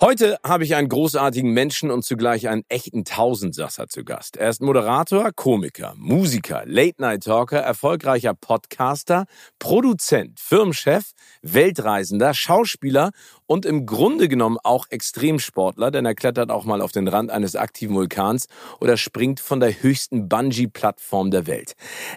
[0.00, 4.36] Heute habe ich einen großartigen Menschen und zugleich einen echten Tausendsasser zu Gast.
[4.36, 9.26] Er ist Moderator, Komiker, Musiker, Late-Night-Talker, erfolgreicher Podcaster,
[9.60, 13.12] Produzent, Firmenchef, Weltreisender, Schauspieler
[13.46, 17.56] und im Grunde genommen auch Extremsportler, denn er klettert auch mal auf den Rand eines
[17.56, 18.46] aktiven Vulkans
[18.80, 21.74] oder springt von der höchsten Bungee-Plattform der Welt.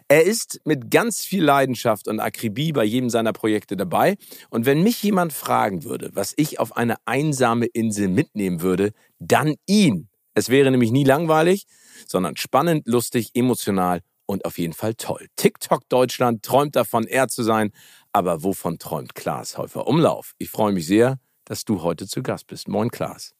[0.08, 4.16] Er ist mit ganz viel Leidenschaft und Akribie bei jedem seiner Projekte dabei.
[4.50, 9.56] Und wenn mich jemand fragen würde, was ich auf eine einsame Insel mitnehmen würde, dann
[9.66, 10.10] ihn.
[10.34, 11.66] Es wäre nämlich nie langweilig,
[12.08, 15.28] sondern spannend, lustig, emotional und auf jeden Fall toll.
[15.36, 17.72] TikTok Deutschland träumt davon, er zu sein.
[18.18, 20.34] Aber wovon träumt Klaas Häufer Umlauf?
[20.40, 22.68] Ich freue mich sehr, dass du heute zu Gast bist.
[22.68, 23.36] Moin, Klaas.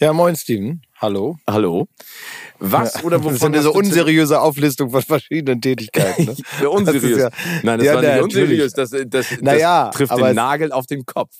[0.00, 0.82] Ja, moin, Steven.
[0.96, 1.38] Hallo.
[1.46, 1.86] Hallo.
[2.58, 3.34] Was oder wovon?
[3.34, 6.24] Das ist eine so unseriöse Auflistung von verschiedenen Tätigkeiten.
[6.24, 6.36] Ne?
[6.60, 7.18] ja, unseriös.
[7.18, 7.30] Ja,
[7.62, 8.72] Nein, das ja, war nicht unseriös.
[8.72, 11.36] Das, das, das, naja, trifft den Nagel auf den Kopf.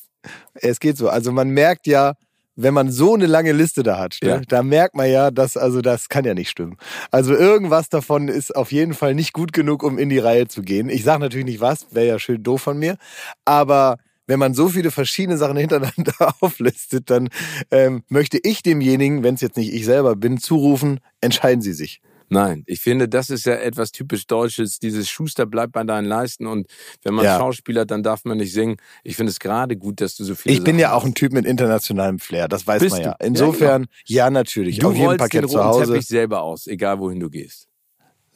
[0.54, 1.08] Es geht so.
[1.08, 2.14] Also man merkt ja,
[2.62, 4.40] wenn man so eine lange Liste da hat, ne, ja.
[4.48, 6.76] da merkt man ja, dass also das kann ja nicht stimmen.
[7.10, 10.62] Also irgendwas davon ist auf jeden Fall nicht gut genug, um in die Reihe zu
[10.62, 10.88] gehen.
[10.88, 12.96] Ich sage natürlich nicht was, wäre ja schön doof von mir,
[13.44, 17.28] aber wenn man so viele verschiedene Sachen hintereinander auflistet, dann
[17.70, 22.00] ähm, möchte ich demjenigen, wenn es jetzt nicht ich selber bin, zurufen, entscheiden Sie sich.
[22.32, 24.78] Nein, ich finde, das ist ja etwas typisch Deutsches.
[24.78, 26.68] Dieses Schuster bleibt bei deinen Leisten und
[27.02, 27.36] wenn man ja.
[27.36, 28.76] Schauspieler, dann darf man nicht singen.
[29.02, 30.52] Ich finde es gerade gut, dass du so viel.
[30.52, 33.16] Ich bin ja auch ein Typ mit internationalem Flair, das weiß Bist man ja.
[33.20, 33.88] Insofern, ja, genau.
[34.06, 34.78] ja natürlich.
[34.78, 35.92] Du auf jedem Parkett den zu Hause.
[35.92, 37.66] Teppich selber aus, egal wohin du gehst.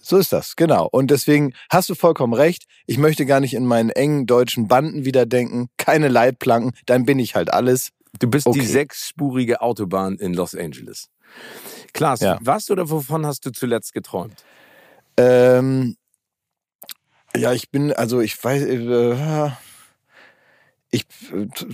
[0.02, 0.88] So ist das, genau.
[0.90, 2.64] Und deswegen hast du vollkommen recht.
[2.86, 5.68] Ich möchte gar nicht in meinen engen deutschen Banden wieder denken.
[5.78, 7.90] Keine Leitplanken, dann bin ich halt alles.
[8.18, 8.58] Du bist okay.
[8.58, 11.08] die sechsspurige Autobahn in Los Angeles.
[11.92, 12.38] Klaas, ja.
[12.40, 14.44] was oder wovon hast du zuletzt geträumt?
[15.16, 15.96] Ähm,
[17.36, 19.50] ja, ich bin, also ich weiß, äh,
[20.90, 21.06] ich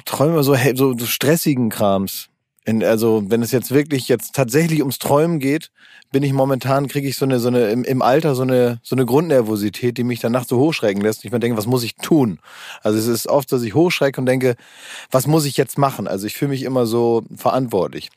[0.04, 2.28] träume so, so, so stressigen Krams.
[2.66, 5.70] In, also wenn es jetzt wirklich jetzt tatsächlich ums Träumen geht,
[6.12, 8.94] bin ich momentan kriege ich so eine so eine im, im, Alter so eine so
[8.94, 11.20] eine Grundnervosität, die mich dann nachts so hochschrecken lässt.
[11.20, 12.38] Und ich mir denke, was muss ich tun?
[12.82, 14.56] Also es ist oft, dass ich hochschrecke und denke,
[15.10, 16.06] was muss ich jetzt machen?
[16.06, 18.10] Also ich fühle mich immer so verantwortlich.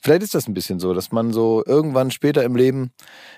[0.00, 2.92] Vielleicht ist das ein bisschen so, dass man so irgendwann später im Leben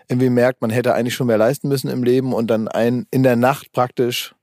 [0.09, 3.23] irgendwie merkt, man hätte eigentlich schon mehr leisten müssen im Leben und dann ein, in
[3.23, 4.35] der Nacht praktisch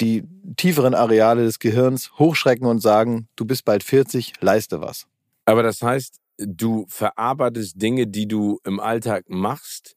[0.00, 0.24] die
[0.56, 5.06] tieferen Areale des Gehirns hochschrecken und sagen, du bist bald 40, leiste was.
[5.44, 9.96] Aber das heißt, du verarbeitest Dinge, die du im Alltag machst,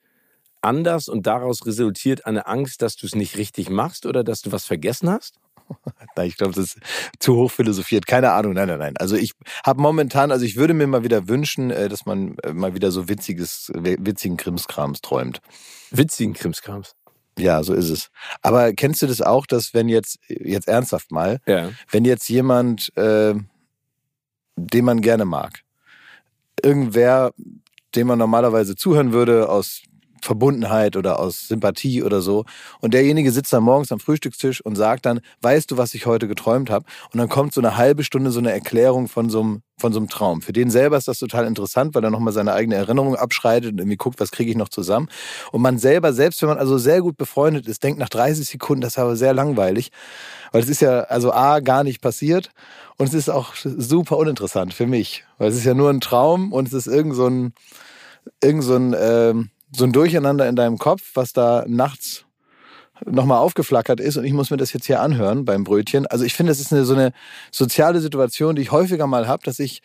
[0.62, 4.52] anders und daraus resultiert eine Angst, dass du es nicht richtig machst oder dass du
[4.52, 5.41] was vergessen hast?
[6.16, 6.80] Nein, ich glaube, das ist
[7.20, 8.06] zu hoch philosophiert.
[8.06, 8.98] Keine Ahnung, nein, nein, nein.
[8.98, 9.34] Also ich
[9.66, 12.92] habe momentan, also ich würde mir mal wieder wünschen, äh, dass man äh, mal wieder
[12.92, 15.42] so witziges, witzigen Krimskrams träumt.
[15.92, 16.96] Witzigen Krimskrams?
[17.38, 18.10] Ja, so ist es.
[18.42, 21.72] Aber kennst du das auch, dass wenn jetzt, jetzt ernsthaft mal, ja.
[21.90, 23.34] wenn jetzt jemand, äh,
[24.58, 25.62] den man gerne mag,
[26.62, 27.32] irgendwer,
[27.96, 29.82] dem man normalerweise zuhören würde aus
[30.22, 32.46] Verbundenheit oder aus Sympathie oder so.
[32.80, 36.28] Und derjenige sitzt dann morgens am Frühstückstisch und sagt dann, weißt du, was ich heute
[36.28, 36.86] geträumt habe?
[37.12, 40.00] Und dann kommt so eine halbe Stunde so eine Erklärung von so einem, von so
[40.00, 40.42] einem Traum.
[40.42, 43.80] Für den selber ist das total interessant, weil er nochmal seine eigene Erinnerung abschreitet und
[43.80, 45.10] irgendwie guckt, was kriege ich noch zusammen.
[45.52, 48.82] Und man selber, selbst wenn man also sehr gut befreundet ist, denkt nach 30 Sekunden,
[48.82, 49.92] das ist aber sehr langweilig.
[50.52, 52.52] Weil es ist ja also A, gar nicht passiert
[52.98, 55.24] und es ist auch super uninteressant für mich.
[55.38, 57.54] Weil es ist ja nur ein Traum und es ist irgend so ein,
[58.44, 62.26] irgend so ein, ähm, so ein Durcheinander in deinem Kopf, was da nachts
[63.06, 66.06] nochmal aufgeflackert ist und ich muss mir das jetzt hier anhören beim Brötchen.
[66.08, 67.14] Also ich finde, das ist eine, so eine
[67.52, 69.82] soziale Situation, die ich häufiger mal habe, dass ich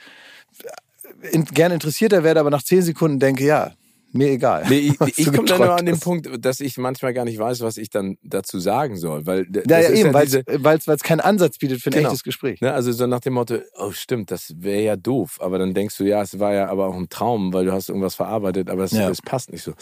[1.31, 3.73] in, gern interessierter werde, aber nach zehn Sekunden denke, ja,
[4.17, 4.65] mir egal.
[4.69, 7.61] Nee, ich, ich komme dann nur an den Punkt, dass ich manchmal gar nicht weiß,
[7.61, 9.27] was ich dann dazu sagen soll.
[9.27, 12.09] Weil ja, ja eben, ja weil es keinen Ansatz bietet für ein genau.
[12.09, 12.61] echtes Gespräch.
[12.61, 15.39] Ne, also so nach dem Motto, oh stimmt, das wäre ja doof.
[15.41, 17.89] Aber dann denkst du, ja, es war ja aber auch ein Traum, weil du hast
[17.89, 19.09] irgendwas verarbeitet, aber es, ja.
[19.09, 19.73] es passt nicht so.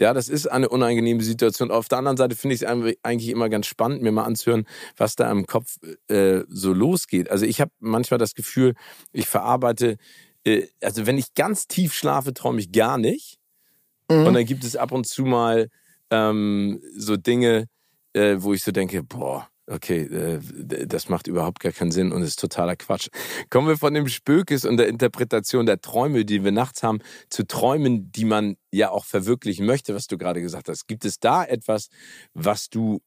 [0.00, 1.70] Ja, das ist eine unangenehme Situation.
[1.70, 2.68] Auf der anderen Seite finde ich es
[3.02, 4.66] eigentlich immer ganz spannend, mir mal anzuhören,
[4.96, 5.76] was da im Kopf
[6.08, 7.30] äh, so losgeht.
[7.30, 8.74] Also ich habe manchmal das Gefühl,
[9.12, 9.96] ich verarbeite,
[10.44, 13.38] äh, also wenn ich ganz tief schlafe, träume ich gar nicht.
[14.10, 14.26] Mhm.
[14.26, 15.68] Und dann gibt es ab und zu mal
[16.10, 17.66] ähm, so Dinge,
[18.12, 20.40] äh, wo ich so denke, boah, Okay, äh,
[20.86, 23.08] das macht überhaupt gar keinen Sinn und ist totaler Quatsch.
[23.48, 26.98] Kommen wir von dem Spökes und der Interpretation der Träume, die wir nachts haben,
[27.30, 30.88] zu Träumen, die man ja auch verwirklichen möchte, was du gerade gesagt hast.
[30.88, 31.88] Gibt es da etwas,
[32.34, 33.00] was du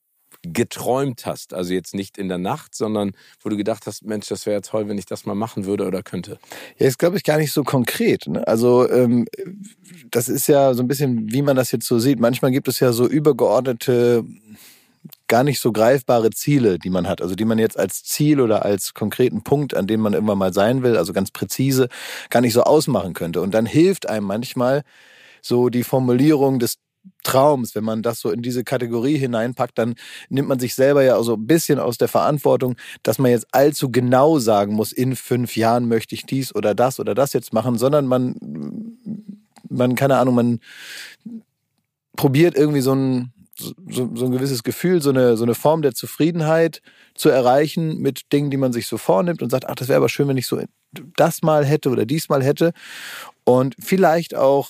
[0.47, 1.53] geträumt hast?
[1.53, 3.11] Also jetzt nicht in der Nacht, sondern
[3.41, 6.03] wo du gedacht hast, Mensch, das wäre toll, wenn ich das mal machen würde oder
[6.03, 6.39] könnte.
[6.77, 8.27] Ja, ist glaube ich gar nicht so konkret.
[8.27, 8.47] Ne?
[8.47, 9.27] Also ähm,
[10.11, 12.19] das ist ja so ein bisschen, wie man das jetzt so sieht.
[12.19, 14.25] Manchmal gibt es ja so übergeordnete
[15.27, 18.65] gar nicht so greifbare Ziele, die man hat, also die man jetzt als Ziel oder
[18.65, 21.89] als konkreten Punkt, an dem man irgendwann mal sein will, also ganz präzise,
[22.29, 23.41] gar nicht so ausmachen könnte.
[23.41, 24.83] Und dann hilft einem manchmal
[25.41, 26.77] so die Formulierung des
[27.25, 29.95] Traums, wenn man das so in diese Kategorie hineinpackt, dann
[30.29, 33.91] nimmt man sich selber ja so ein bisschen aus der Verantwortung, dass man jetzt allzu
[33.91, 37.77] genau sagen muss, in fünf Jahren möchte ich dies oder das oder das jetzt machen,
[37.77, 38.35] sondern man,
[39.67, 40.59] man, keine Ahnung, man
[42.15, 45.93] probiert irgendwie so ein, so, so ein gewisses Gefühl, so eine, so eine Form der
[45.93, 46.81] Zufriedenheit
[47.15, 50.09] zu erreichen mit Dingen, die man sich so vornimmt und sagt, ach, das wäre aber
[50.09, 50.61] schön, wenn ich so
[51.15, 52.71] das mal hätte oder diesmal hätte.
[53.43, 54.69] Und vielleicht auch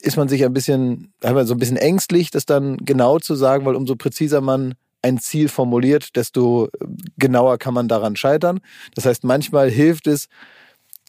[0.00, 3.76] ist man sich ein bisschen, so ein bisschen ängstlich, das dann genau zu sagen, weil
[3.76, 6.68] umso präziser man ein Ziel formuliert, desto
[7.16, 8.60] genauer kann man daran scheitern.
[8.94, 10.28] Das heißt, manchmal hilft es,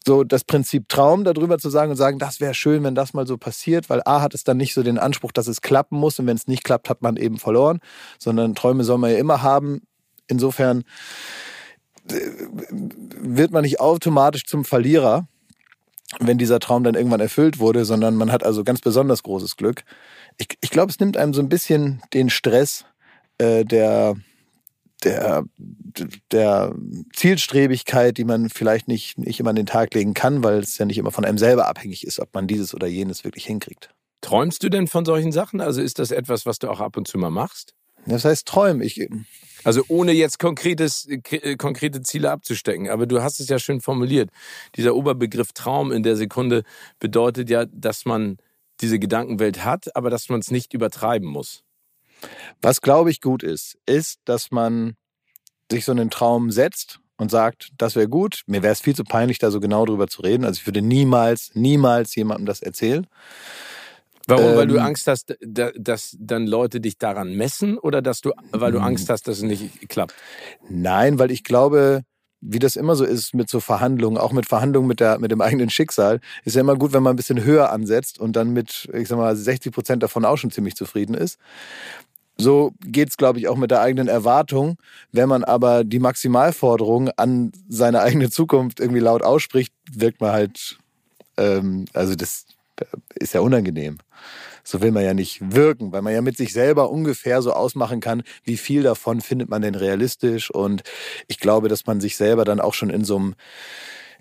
[0.06, 3.28] so das Prinzip Traum darüber zu sagen und sagen, das wäre schön, wenn das mal
[3.28, 6.18] so passiert, weil A hat es dann nicht so den Anspruch, dass es klappen muss
[6.18, 7.80] und wenn es nicht klappt, hat man eben verloren,
[8.18, 9.82] sondern Träume soll man ja immer haben.
[10.28, 10.84] Insofern
[12.10, 12.20] äh,
[13.20, 15.28] wird man nicht automatisch zum Verlierer,
[16.20, 19.84] wenn dieser Traum dann irgendwann erfüllt wurde, sondern man hat also ganz besonders großes Glück.
[20.38, 22.86] Ich, ich glaube, es nimmt einem so ein bisschen den Stress
[23.38, 24.16] äh, der
[25.04, 25.44] der,
[26.32, 26.76] der
[27.14, 30.86] Zielstrebigkeit, die man vielleicht nicht, nicht immer an den Tag legen kann, weil es ja
[30.86, 33.90] nicht immer von einem selber abhängig ist, ob man dieses oder jenes wirklich hinkriegt.
[34.22, 35.62] Träumst du denn von solchen Sachen?
[35.62, 37.74] Also ist das etwas, was du auch ab und zu mal machst?
[38.06, 38.82] Das heißt träumen.
[38.82, 39.08] Ich,
[39.64, 42.90] also ohne jetzt konkretes, äh, konkrete Ziele abzustecken.
[42.90, 44.30] Aber du hast es ja schön formuliert.
[44.76, 46.64] Dieser Oberbegriff Traum in der Sekunde
[47.00, 48.38] bedeutet ja, dass man
[48.82, 51.64] diese Gedankenwelt hat, aber dass man es nicht übertreiben muss.
[52.62, 54.96] Was, glaube ich, gut ist, ist, dass man
[55.72, 58.42] sich so einen Traum setzt und sagt, das wäre gut.
[58.48, 60.44] Mir wäre es viel zu peinlich, da so genau drüber zu reden.
[60.44, 63.08] Also ich würde niemals, niemals jemandem das erzählen.
[64.28, 64.52] Warum?
[64.52, 68.32] Ähm, weil du ähm, Angst hast, dass dann Leute dich daran messen oder dass du,
[68.52, 68.86] weil du hm.
[68.86, 70.14] Angst hast, dass es nicht klappt?
[70.70, 72.04] Nein, weil ich glaube,
[72.42, 75.42] wie das immer so ist mit so Verhandlungen, auch mit Verhandlungen mit, der, mit dem
[75.42, 78.90] eigenen Schicksal, ist ja immer gut, wenn man ein bisschen höher ansetzt und dann mit,
[78.94, 81.38] ich sag mal, 60 Prozent davon auch schon ziemlich zufrieden ist.
[82.38, 84.78] So geht's, glaube ich, auch mit der eigenen Erwartung.
[85.12, 90.80] Wenn man aber die Maximalforderung an seine eigene Zukunft irgendwie laut ausspricht, wirkt man halt,
[91.38, 92.46] ähm, also das
[93.16, 93.98] ist ja unangenehm.
[94.64, 98.00] So will man ja nicht wirken, weil man ja mit sich selber ungefähr so ausmachen
[98.00, 100.52] kann, wie viel davon findet man denn realistisch.
[100.52, 100.84] Und
[101.28, 103.36] ich glaube, dass man sich selber dann auch schon in so einem,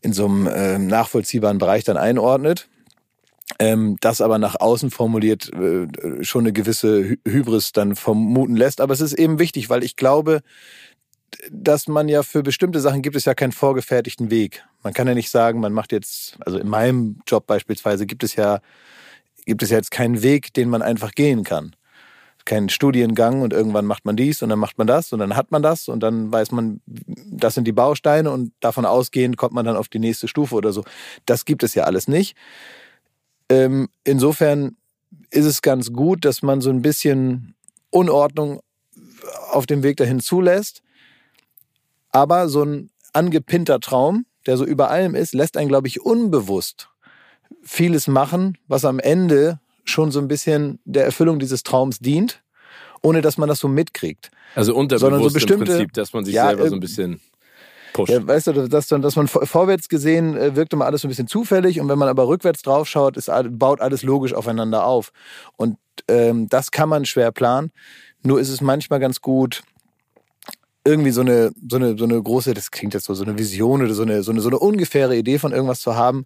[0.00, 2.68] in so einem äh, nachvollziehbaren Bereich dann einordnet.
[3.58, 5.88] Ähm, das aber nach außen formuliert äh,
[6.24, 8.80] schon eine gewisse Hybris dann vermuten lässt.
[8.80, 10.40] Aber es ist eben wichtig, weil ich glaube,
[11.50, 14.64] dass man ja für bestimmte Sachen gibt es ja keinen vorgefertigten Weg.
[14.82, 18.36] Man kann ja nicht sagen, man macht jetzt, also in meinem Job beispielsweise gibt es
[18.36, 18.60] ja
[19.46, 21.74] gibt es ja jetzt keinen Weg, den man einfach gehen kann.
[22.44, 25.50] Keinen Studiengang und irgendwann macht man dies und dann macht man das und dann hat
[25.50, 29.66] man das und dann weiß man, das sind die Bausteine und davon ausgehend kommt man
[29.66, 30.84] dann auf die nächste Stufe oder so.
[31.26, 32.36] Das gibt es ja alles nicht.
[33.50, 34.76] Ähm, insofern
[35.30, 37.54] ist es ganz gut, dass man so ein bisschen
[37.90, 38.60] Unordnung
[39.50, 40.82] auf dem Weg dahin zulässt.
[42.12, 46.88] Aber so ein angepinnter Traum, der so über allem ist, lässt einen, glaube ich, unbewusst
[47.62, 52.42] vieles machen, was am Ende schon so ein bisschen der Erfüllung dieses Traums dient,
[53.02, 54.30] ohne dass man das so mitkriegt.
[54.54, 57.20] Also unterbewusst so bestimmte, im Prinzip, dass man sich ja, selber so ein bisschen
[57.92, 58.12] pusht.
[58.12, 61.28] Ja, weißt du, dass, dass man vorwärts gesehen äh, wirkt immer alles so ein bisschen
[61.28, 65.12] zufällig und wenn man aber rückwärts drauf schaut, ist, baut alles logisch aufeinander auf.
[65.56, 65.76] Und
[66.08, 67.72] ähm, das kann man schwer planen.
[68.22, 69.62] Nur ist es manchmal ganz gut,
[70.84, 73.82] irgendwie so eine, so eine, so eine große, das klingt jetzt so, so eine Vision
[73.82, 76.24] oder so eine, so eine, so eine ungefähre Idee von irgendwas zu haben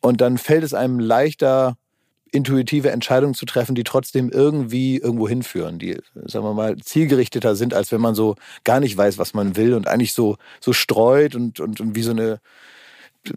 [0.00, 1.76] und dann fällt es einem leichter,
[2.32, 7.74] intuitive Entscheidungen zu treffen, die trotzdem irgendwie irgendwo hinführen, die, sagen wir mal, zielgerichteter sind,
[7.74, 11.34] als wenn man so gar nicht weiß, was man will und eigentlich so, so streut
[11.34, 12.40] und, und, und wie so eine,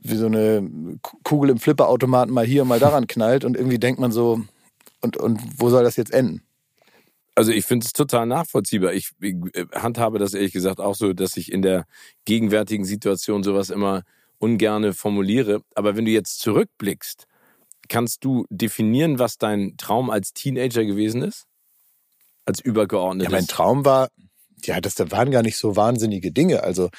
[0.02, 0.68] wie so eine
[1.24, 4.42] Kugel im Flipperautomaten mal hier, mal daran knallt und irgendwie denkt man so,
[5.02, 6.42] und, und wo soll das jetzt enden?
[7.36, 8.94] Also ich finde es total nachvollziehbar.
[8.94, 9.36] Ich, ich
[9.74, 11.86] handhabe das ehrlich gesagt auch so, dass ich in der
[12.24, 14.04] gegenwärtigen Situation sowas immer
[14.40, 15.62] ungerne formuliere.
[15.76, 17.26] Aber wenn du jetzt zurückblickst,
[17.90, 21.46] kannst du definieren, was dein Traum als Teenager gewesen ist?
[22.46, 23.32] Als übergeordnetes?
[23.32, 24.10] Ja, mein Traum war,
[24.64, 26.64] ja, das da waren gar nicht so wahnsinnige Dinge.
[26.64, 26.90] Also,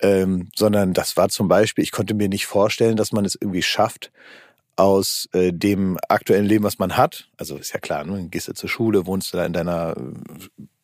[0.00, 3.62] ähm, sondern das war zum Beispiel, ich konnte mir nicht vorstellen, dass man es irgendwie
[3.62, 4.10] schafft,
[4.76, 7.28] aus äh, dem aktuellen Leben, was man hat.
[7.36, 8.28] Also ist ja klar, ne?
[8.28, 9.94] gehst du zur Schule, wohnst du da in deiner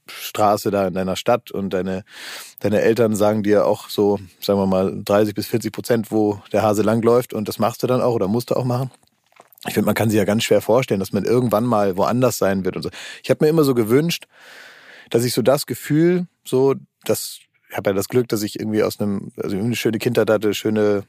[0.08, 2.04] Straße da in deiner Stadt und deine,
[2.60, 6.62] deine Eltern sagen dir auch so, sagen wir mal, 30 bis 40 Prozent, wo der
[6.62, 8.90] Hase langläuft und das machst du dann auch oder musst du auch machen.
[9.66, 12.64] Ich finde, man kann sich ja ganz schwer vorstellen, dass man irgendwann mal woanders sein
[12.64, 12.90] wird und so.
[13.22, 14.26] Ich habe mir immer so gewünscht,
[15.10, 17.38] dass ich so das Gefühl, so, dass
[17.70, 20.52] ich habe ja das Glück, dass ich irgendwie aus einem, also eine schöne Kindheit hatte,
[20.52, 21.04] schöne,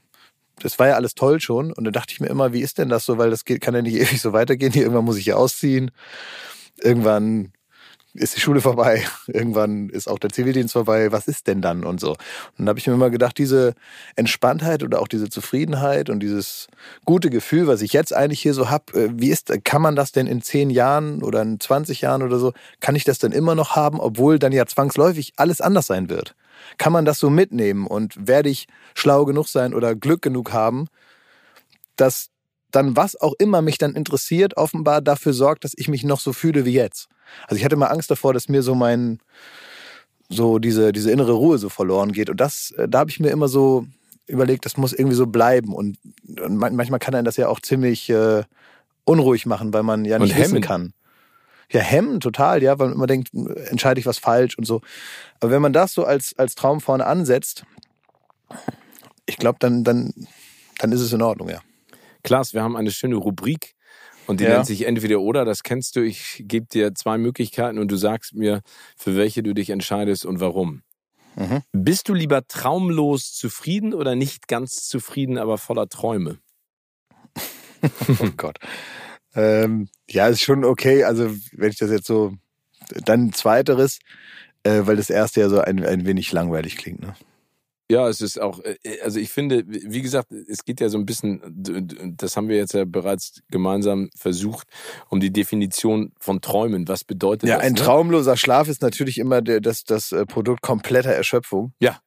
[0.60, 1.72] das war ja alles toll schon.
[1.72, 3.17] Und dann dachte ich mir immer, wie ist denn das so?
[3.17, 4.74] Weil das geht, kann ja nicht ewig so weitergehen.
[4.74, 5.91] Hier irgendwann muss ich ja ausziehen.
[6.81, 7.53] Irgendwann
[8.13, 12.00] ist die Schule vorbei, irgendwann ist auch der Zivildienst vorbei, was ist denn dann und
[12.00, 12.12] so.
[12.12, 12.19] Und
[12.60, 13.74] dann habe ich mir immer gedacht, diese
[14.15, 16.67] Entspanntheit oder auch diese Zufriedenheit und dieses
[17.05, 20.12] gute Gefühl, was ich jetzt eigentlich hier so habe, äh, wie ist, kann man das
[20.12, 23.55] denn in zehn Jahren oder in 20 Jahren oder so, kann ich das denn immer
[23.55, 26.36] noch haben, obwohl dann ja zwangsläufig alles anders sein wird?
[26.77, 30.88] Kann man das so mitnehmen und werde ich schlau genug sein oder Glück genug haben,
[31.96, 32.29] dass
[32.72, 36.34] dann was auch immer mich dann interessiert, offenbar dafür sorgt, dass ich mich noch so
[36.34, 37.08] fühle wie jetzt.
[37.48, 39.20] Also ich hatte mal Angst davor, dass mir so mein,
[40.29, 42.29] so diese, diese innere Ruhe so verloren geht.
[42.29, 43.86] Und das, äh, da habe ich mir immer so
[44.27, 45.74] überlegt, das muss irgendwie so bleiben.
[45.74, 45.98] Und,
[46.41, 48.43] und manchmal kann einen das ja auch ziemlich äh,
[49.05, 50.93] unruhig machen, weil man ja nicht wissen kann.
[51.72, 54.82] Ja, hemmen total, ja, weil man immer denkt, entscheide ich was falsch und so.
[55.39, 57.65] Aber wenn man das so als, als Traum vorne ansetzt,
[59.25, 60.13] ich glaube, dann, dann,
[60.79, 61.60] dann ist es in Ordnung, ja.
[62.24, 63.75] Klaas, wir haben eine schöne Rubrik
[64.27, 64.51] und die ja.
[64.51, 66.01] nennt sich entweder oder, das kennst du.
[66.01, 68.62] Ich gebe dir zwei Möglichkeiten und du sagst mir,
[68.96, 70.84] für welche du dich entscheidest und warum.
[71.36, 71.63] Mhm.
[71.72, 76.39] Bist du lieber traumlos zufrieden oder nicht ganz zufrieden, aber voller Träume?
[78.20, 78.60] oh Gott.
[79.35, 81.03] Ähm, ja, ist schon okay.
[81.03, 82.33] Also, wenn ich das jetzt so,
[83.05, 83.99] dann zweiteres,
[84.63, 87.01] äh, weil das erste ja so ein, ein wenig langweilig klingt.
[87.01, 87.13] Ne?
[87.91, 90.97] Ja, es ist auch, äh, äh, also ich finde, wie gesagt, es geht ja so
[90.97, 91.41] ein bisschen,
[92.17, 94.67] das haben wir jetzt ja bereits gemeinsam versucht,
[95.09, 96.87] um die Definition von Träumen.
[96.87, 97.63] Was bedeutet ja, das?
[97.63, 97.79] Ja, ein ne?
[97.79, 101.73] traumloser Schlaf ist natürlich immer das, das äh, Produkt kompletter Erschöpfung.
[101.79, 101.99] Ja.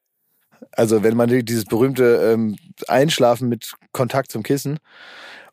[0.72, 2.56] Also wenn man dieses berühmte ähm,
[2.88, 4.78] Einschlafen mit Kontakt zum Kissen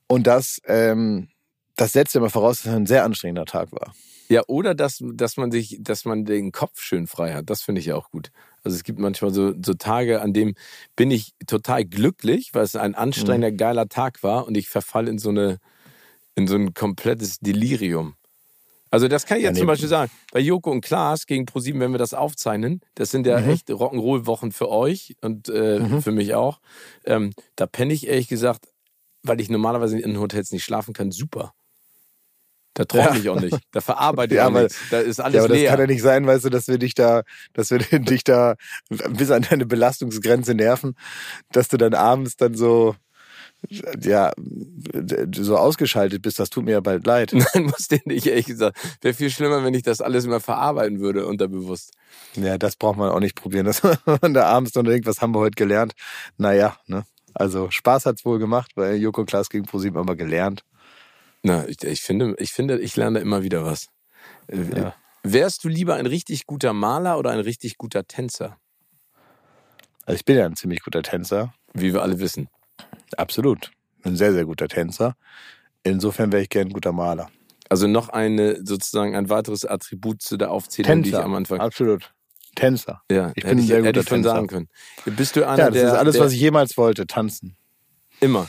[0.07, 1.27] und das, ähm,
[1.75, 3.93] das setzt ja immer voraus, dass es ein sehr anstrengender Tag war.
[4.29, 7.49] Ja, oder dass, dass man sich, dass man den Kopf schön frei hat.
[7.49, 8.31] Das finde ich auch gut.
[8.63, 10.55] Also es gibt manchmal so, so Tage, an denen
[10.95, 13.57] bin ich total glücklich, weil es ein anstrengender, mhm.
[13.57, 15.59] geiler Tag war und ich verfall in so eine,
[16.35, 18.15] in so ein komplettes Delirium.
[18.89, 20.11] Also das kann ich ja, jetzt zum Beispiel sagen.
[20.31, 23.49] Bei Joko und Klaas gegen ProSieben, wenn wir das aufzeichnen, das sind ja mhm.
[23.49, 26.01] echt Rock'n'Roll-Wochen für euch und äh, mhm.
[26.01, 26.59] für mich auch.
[27.03, 28.67] Ähm, da penne ich ehrlich gesagt,
[29.23, 31.53] weil ich normalerweise in Hotels nicht schlafen kann, super.
[32.73, 33.57] Da träume ich auch nicht.
[33.71, 34.77] Da verarbeite ich ja, auch nichts.
[34.89, 35.63] Da ist alles ja, aber leer.
[35.63, 38.55] das kann ja nicht sein, weißt du, dass wir dich da, dass wir dich da
[39.09, 40.95] bis an deine Belastungsgrenze nerven,
[41.51, 42.95] dass du dann abends dann so,
[44.01, 44.33] ja,
[45.35, 47.33] so ausgeschaltet bist, das tut mir ja bald leid.
[47.53, 48.77] Nein, muss dir nicht, ehrlich gesagt.
[49.01, 51.91] Wäre viel schlimmer, wenn ich das alles immer verarbeiten würde, unterbewusst.
[52.35, 53.81] Ja, das braucht man auch nicht probieren, dass
[54.21, 55.93] man da abends dann denkt, was haben wir heute gelernt?
[56.37, 57.05] Naja, ne.
[57.35, 60.63] Also Spaß hat's wohl gemacht, weil Joko Klaas gegen ProSieben aber gelernt.
[61.43, 63.88] Na, ich, ich, finde, ich finde, ich lerne immer wieder was.
[64.47, 64.95] Äh, ja.
[65.23, 68.57] Wärst du lieber ein richtig guter Maler oder ein richtig guter Tänzer?
[70.05, 71.53] Also ich bin ja ein ziemlich guter Tänzer.
[71.73, 72.50] Wie wir alle wissen.
[73.17, 73.71] Absolut.
[74.03, 75.15] Ein sehr, sehr guter Tänzer.
[75.83, 77.29] Insofern wäre ich gern ein guter Maler.
[77.69, 81.59] Also noch eine, sozusagen ein weiteres Attribut zu der Aufzählung, Tänzer, die ich am Anfang.
[81.59, 82.13] Absolut.
[82.55, 83.01] Tänzer.
[83.09, 84.29] Ja, ich bin ein sehr guter hätte ich Tänzer.
[84.29, 84.69] sagen können.
[85.05, 87.57] Bist du einer, ja, das der, ist alles, der, was ich jemals wollte, tanzen.
[88.19, 88.47] Immer.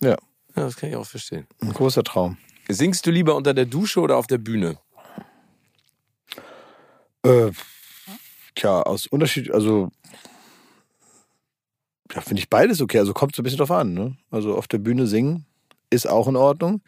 [0.00, 0.16] Ja.
[0.56, 1.46] Ja, das kann ich auch verstehen.
[1.60, 2.36] Ein großer Traum.
[2.68, 4.78] Singst du lieber unter der Dusche oder auf der Bühne?
[7.24, 7.50] Äh,
[8.54, 9.90] tja, aus Unterschied, also
[12.14, 12.98] ja, finde ich beides okay.
[12.98, 13.94] Also kommt so ein bisschen drauf an.
[13.94, 14.16] Ne?
[14.30, 15.46] Also auf der Bühne singen
[15.90, 16.82] ist auch in Ordnung.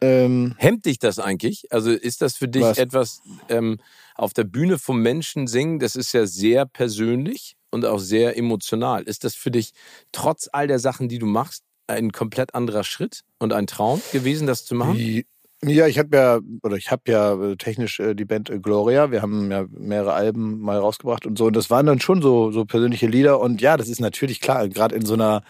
[0.00, 1.70] Ähm, Hemmt dich das eigentlich?
[1.70, 2.78] Also ist das für dich was?
[2.78, 3.78] etwas ähm,
[4.14, 5.78] auf der Bühne vom Menschen singen?
[5.78, 9.02] Das ist ja sehr persönlich und auch sehr emotional.
[9.04, 9.72] Ist das für dich
[10.12, 14.46] trotz all der Sachen, die du machst, ein komplett anderer Schritt und ein Traum gewesen,
[14.46, 15.24] das zu machen?
[15.66, 19.10] Ja, ich habe ja, oder ich habe ja äh, technisch äh, die Band äh, Gloria.
[19.10, 21.46] Wir haben ja mehrere Alben mal rausgebracht und so.
[21.46, 23.40] Und das waren dann schon so, so persönliche Lieder.
[23.40, 25.42] Und ja, das ist natürlich klar, gerade in so einer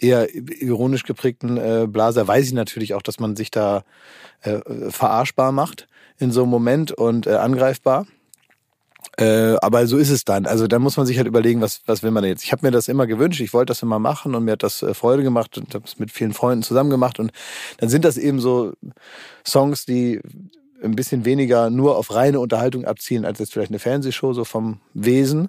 [0.00, 3.82] eher ironisch geprägten Blase weiß ich natürlich auch, dass man sich da
[4.42, 8.06] äh, verarschbar macht in so einem Moment und äh, angreifbar.
[9.16, 10.46] Äh, aber so ist es dann.
[10.46, 12.44] Also da muss man sich halt überlegen, was, was will man jetzt.
[12.44, 14.82] Ich habe mir das immer gewünscht, ich wollte das immer machen und mir hat das
[14.82, 17.18] äh, Freude gemacht und habe es mit vielen Freunden zusammen gemacht.
[17.18, 17.32] Und
[17.78, 18.72] dann sind das eben so
[19.44, 20.20] Songs, die
[20.82, 24.80] ein bisschen weniger nur auf reine Unterhaltung abzielen, als jetzt vielleicht eine Fernsehshow, so vom
[24.94, 25.48] Wesen.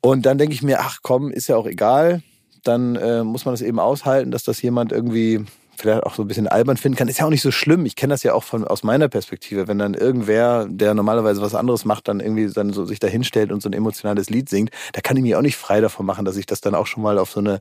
[0.00, 2.22] Und dann denke ich mir, ach komm, ist ja auch egal.
[2.64, 5.44] Dann äh, muss man das eben aushalten, dass das jemand irgendwie
[5.76, 7.08] vielleicht auch so ein bisschen albern finden kann.
[7.08, 7.86] Ist ja auch nicht so schlimm.
[7.86, 9.68] Ich kenne das ja auch von, aus meiner Perspektive.
[9.68, 13.52] Wenn dann irgendwer, der normalerweise was anderes macht, dann irgendwie dann so sich da hinstellt
[13.52, 16.24] und so ein emotionales Lied singt, da kann ich mich auch nicht frei davon machen,
[16.24, 17.60] dass ich das dann auch schon mal auf so eine,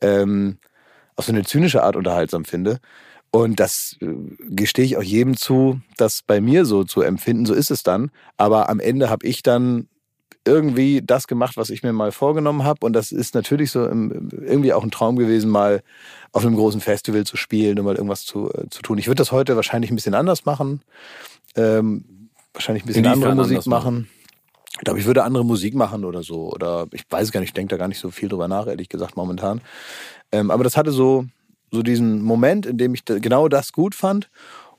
[0.00, 0.58] ähm,
[1.16, 2.80] auf so eine zynische Art unterhaltsam finde.
[3.30, 4.06] Und das äh,
[4.48, 7.46] gestehe ich auch jedem zu, das bei mir so zu empfinden.
[7.46, 8.10] So ist es dann.
[8.36, 9.88] Aber am Ende habe ich dann
[10.46, 12.84] irgendwie das gemacht, was ich mir mal vorgenommen habe.
[12.84, 15.82] Und das ist natürlich so irgendwie auch ein Traum gewesen, mal
[16.32, 18.98] auf einem großen Festival zu spielen und mal irgendwas zu, äh, zu tun.
[18.98, 20.82] Ich würde das heute wahrscheinlich ein bisschen anders machen.
[21.56, 24.08] Ähm, wahrscheinlich ein bisschen andere Musik machen.
[24.72, 26.52] Ich glaube, ich würde andere Musik machen oder so.
[26.52, 28.88] Oder ich weiß gar nicht, ich denke da gar nicht so viel drüber nach, ehrlich
[28.88, 29.60] gesagt, momentan.
[30.30, 31.26] Ähm, aber das hatte so,
[31.70, 34.30] so diesen Moment, in dem ich genau das gut fand.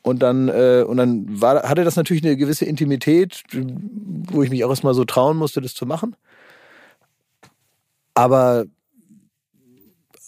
[0.01, 4.63] Und dann, äh, und dann war, hatte das natürlich eine gewisse Intimität, wo ich mich
[4.63, 6.15] auch erstmal so trauen musste, das zu machen.
[8.13, 8.65] Aber,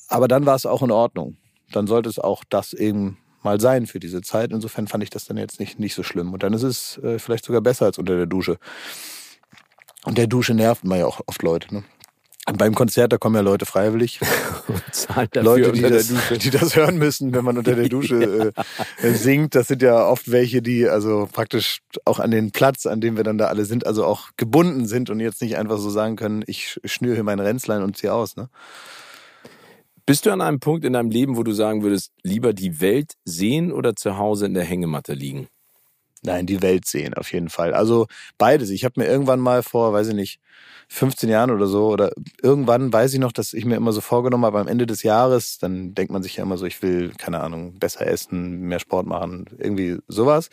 [0.07, 1.37] aber dann war es auch in Ordnung.
[1.71, 4.51] Dann sollte es auch das eben mal sein für diese Zeit.
[4.51, 6.33] Insofern fand ich das dann jetzt nicht, nicht so schlimm.
[6.33, 8.57] Und dann ist es äh, vielleicht sogar besser als unter der Dusche.
[10.03, 11.73] Und der Dusche nervt man ja auch oft Leute.
[11.73, 11.83] Ne?
[12.57, 14.19] Beim Konzert, da kommen ja Leute freiwillig.
[15.35, 18.53] Leute, die, das die, das hören müssen, wenn man unter der Dusche
[19.01, 19.55] äh, äh, singt.
[19.55, 23.23] Das sind ja oft welche, die also praktisch auch an den Platz, an dem wir
[23.23, 26.43] dann da alle sind, also auch gebunden sind und jetzt nicht einfach so sagen können,
[26.47, 28.35] ich schnüre hier mein Ränzlein und ziehe aus.
[28.35, 28.49] Ne?
[30.05, 33.13] Bist du an einem Punkt in deinem Leben, wo du sagen würdest, lieber die Welt
[33.23, 35.47] sehen oder zu Hause in der Hängematte liegen?
[36.23, 37.73] Nein, die Welt sehen, auf jeden Fall.
[37.73, 38.69] Also beides.
[38.69, 40.39] Ich habe mir irgendwann mal vor, weiß ich nicht,
[40.89, 42.11] 15 Jahren oder so, oder
[42.43, 45.57] irgendwann weiß ich noch, dass ich mir immer so vorgenommen habe, am Ende des Jahres,
[45.57, 49.07] dann denkt man sich ja immer so, ich will, keine Ahnung, besser essen, mehr Sport
[49.07, 50.49] machen, irgendwie sowas.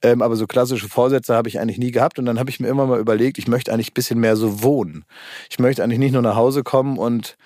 [0.00, 2.18] Ähm, aber so klassische Vorsätze habe ich eigentlich nie gehabt.
[2.18, 4.62] Und dann habe ich mir immer mal überlegt, ich möchte eigentlich ein bisschen mehr so
[4.62, 5.04] wohnen.
[5.50, 7.36] Ich möchte eigentlich nicht nur nach Hause kommen und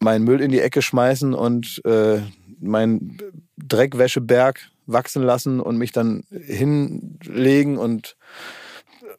[0.00, 2.20] meinen Müll in die Ecke schmeißen und äh,
[2.60, 3.18] meinen
[3.56, 8.16] Dreckwäscheberg wachsen lassen und mich dann hinlegen und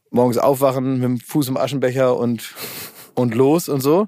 [0.09, 2.53] morgens aufwachen mit dem Fuß im Aschenbecher und,
[3.13, 4.07] und los und so.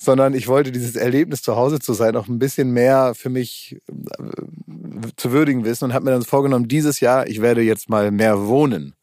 [0.00, 3.80] Sondern ich wollte dieses Erlebnis zu Hause zu sein auch ein bisschen mehr für mich
[3.88, 8.10] äh, zu würdigen wissen und habe mir dann vorgenommen, dieses Jahr, ich werde jetzt mal
[8.10, 8.94] mehr wohnen.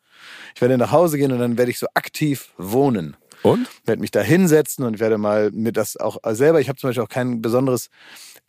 [0.56, 3.15] Ich werde nach Hause gehen und dann werde ich so aktiv wohnen.
[3.43, 3.67] Und?
[3.82, 6.89] Ich werde mich da hinsetzen und werde mal mit das auch selber, ich habe zum
[6.89, 7.89] Beispiel auch kein besonderes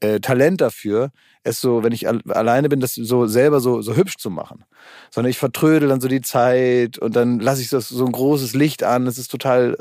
[0.01, 4.17] äh, Talent dafür, es so, wenn ich alleine bin, das so selber so, so hübsch
[4.19, 4.65] zu machen.
[5.11, 8.55] Sondern ich vertrödel dann so die Zeit und dann lasse ich das so ein großes
[8.55, 9.07] Licht an.
[9.07, 9.77] Es ist total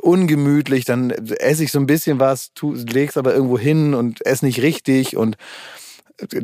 [0.00, 0.84] ungemütlich.
[0.84, 4.62] Dann esse ich so ein bisschen was, tu, leg's aber irgendwo hin und esse nicht
[4.62, 5.36] richtig und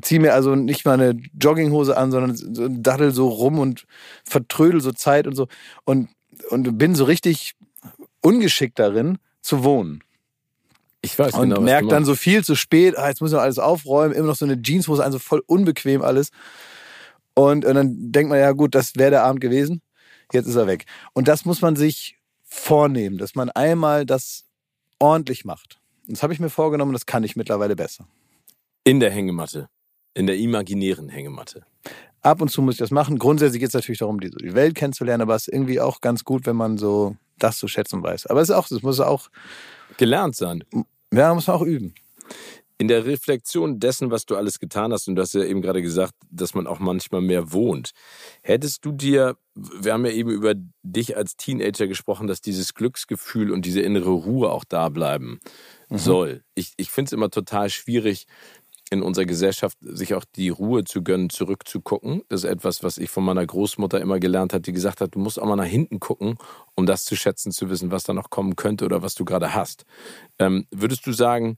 [0.03, 3.87] ziehe mir also nicht mal eine Jogginghose an, sondern so daddel so rum und
[4.25, 5.47] vertrödel so Zeit und so
[5.85, 6.09] und,
[6.51, 7.55] und bin so richtig
[8.21, 10.03] ungeschickt darin zu wohnen.
[11.03, 13.59] Ich weiß und genau, merkt dann so viel zu spät, ah, jetzt muss man alles
[13.59, 16.31] aufräumen, immer noch so eine Jeanshose, also voll unbequem alles.
[17.35, 19.81] Und, und dann denkt man, ja gut, das wäre der Abend gewesen,
[20.33, 20.85] jetzt ist er weg.
[21.15, 24.45] Und das muss man sich vornehmen, dass man einmal das
[24.99, 25.81] ordentlich macht.
[26.07, 28.07] Das habe ich mir vorgenommen, das kann ich mittlerweile besser.
[28.85, 29.69] In der Hängematte,
[30.15, 31.65] in der imaginären Hängematte.
[32.23, 33.19] Ab und zu muss ich das machen.
[33.19, 36.25] Grundsätzlich geht es natürlich darum, die, die Welt kennenzulernen, aber es ist irgendwie auch ganz
[36.25, 38.27] gut, wenn man so das zu schätzen weiß.
[38.27, 39.29] Aber es ist auch, es muss auch
[39.97, 40.65] gelernt sein.
[41.13, 41.95] Ja, muss man auch üben.
[42.79, 45.83] In der Reflexion dessen, was du alles getan hast, und du hast ja eben gerade
[45.83, 47.91] gesagt, dass man auch manchmal mehr wohnt,
[48.41, 53.51] hättest du dir, wir haben ja eben über dich als Teenager gesprochen, dass dieses Glücksgefühl
[53.51, 55.41] und diese innere Ruhe auch da bleiben
[55.91, 55.99] mhm.
[55.99, 56.43] soll.
[56.55, 58.27] Ich, ich finde es immer total schwierig,
[58.91, 62.23] in unserer Gesellschaft, sich auch die Ruhe zu gönnen, zurückzugucken.
[62.29, 65.21] Das ist etwas, was ich von meiner Großmutter immer gelernt habe, die gesagt hat, du
[65.21, 66.37] musst auch mal nach hinten gucken,
[66.75, 69.55] um das zu schätzen, zu wissen, was da noch kommen könnte oder was du gerade
[69.55, 69.85] hast.
[70.41, 71.57] Ähm, würdest du sagen,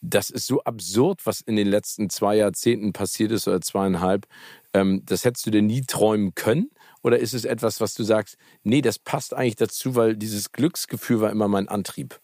[0.00, 4.26] das ist so absurd, was in den letzten zwei Jahrzehnten passiert ist oder zweieinhalb,
[4.72, 6.70] ähm, das hättest du dir nie träumen können?
[7.02, 11.20] Oder ist es etwas, was du sagst, nee, das passt eigentlich dazu, weil dieses Glücksgefühl
[11.20, 12.20] war immer mein Antrieb?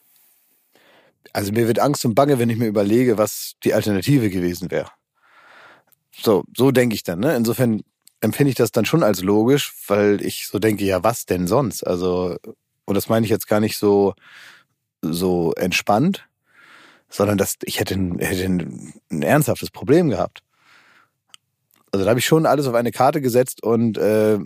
[1.33, 4.91] Also mir wird Angst und Bange, wenn ich mir überlege, was die Alternative gewesen wäre.
[6.13, 7.21] So, so denke ich dann.
[7.21, 7.35] Ne?
[7.37, 7.83] Insofern
[8.21, 11.87] empfinde ich das dann schon als logisch, weil ich so denke, ja, was denn sonst?
[11.87, 12.37] Also,
[12.85, 14.15] und das meine ich jetzt gar nicht so,
[15.03, 16.27] so entspannt,
[17.09, 20.43] sondern dass ich hätte ein, hätte ein, ein ernsthaftes Problem gehabt.
[21.93, 24.39] Also da habe ich schon alles auf eine Karte gesetzt und, äh,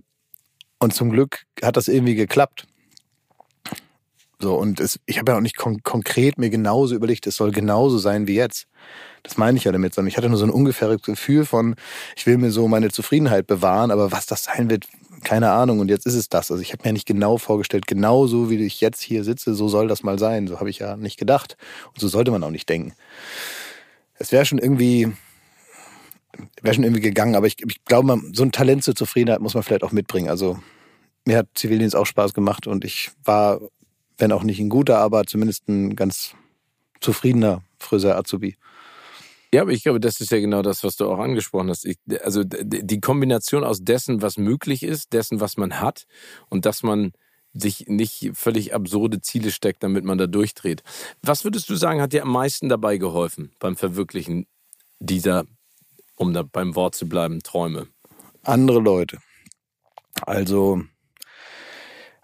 [0.80, 2.66] und zum Glück hat das irgendwie geklappt.
[4.40, 7.50] So, und es, ich habe ja auch nicht kon konkret mir genauso überlegt, es soll
[7.50, 8.66] genauso sein wie jetzt.
[9.24, 11.74] Das meine ich ja damit, sondern ich hatte nur so ein ungefähres Gefühl von,
[12.16, 14.86] ich will mir so meine Zufriedenheit bewahren, aber was das sein wird,
[15.24, 15.80] keine Ahnung.
[15.80, 16.52] Und jetzt ist es das.
[16.52, 19.68] Also ich habe mir nicht genau vorgestellt, genau so wie ich jetzt hier sitze, so
[19.68, 20.46] soll das mal sein.
[20.46, 21.56] So habe ich ja nicht gedacht.
[21.88, 22.92] Und so sollte man auch nicht denken.
[24.14, 25.12] Es wäre schon irgendwie,
[26.62, 29.64] wäre schon irgendwie gegangen, aber ich, ich glaube, so ein Talent zur Zufriedenheit muss man
[29.64, 30.28] vielleicht auch mitbringen.
[30.28, 30.60] Also
[31.24, 33.60] mir hat Zivildienst auch Spaß gemacht und ich war
[34.18, 36.34] wenn auch nicht ein guter, aber zumindest ein ganz
[37.00, 38.56] zufriedener Friseur-Azubi.
[39.52, 41.86] Ja, aber ich glaube, das ist ja genau das, was du auch angesprochen hast.
[41.86, 46.06] Ich, also die Kombination aus dessen, was möglich ist, dessen, was man hat
[46.50, 47.12] und dass man
[47.54, 50.82] sich nicht völlig absurde Ziele steckt, damit man da durchdreht.
[51.22, 54.46] Was würdest du sagen, hat dir am meisten dabei geholfen beim Verwirklichen
[54.98, 55.44] dieser,
[56.14, 57.88] um da beim Wort zu bleiben, Träume?
[58.42, 59.18] Andere Leute.
[60.22, 60.82] Also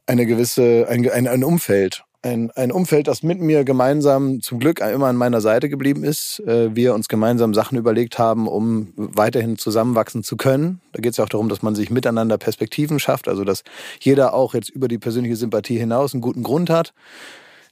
[0.07, 2.05] eine gewisse, ein, ein, ein Umfeld.
[2.23, 6.41] Ein, ein Umfeld, das mit mir gemeinsam zum Glück immer an meiner Seite geblieben ist.
[6.47, 10.81] Äh, wir uns gemeinsam Sachen überlegt haben, um weiterhin zusammenwachsen zu können.
[10.93, 13.63] Da geht es ja auch darum, dass man sich miteinander Perspektiven schafft, also dass
[14.01, 16.95] jeder auch jetzt über die persönliche Sympathie hinaus einen guten Grund hat,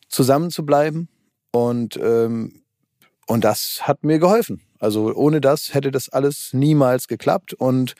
[0.09, 1.09] zusammen zu bleiben.
[1.51, 2.63] Und, ähm,
[3.27, 4.61] und das hat mir geholfen.
[4.79, 7.55] Also ohne das hätte das alles niemals geklappt.
[7.55, 7.95] Und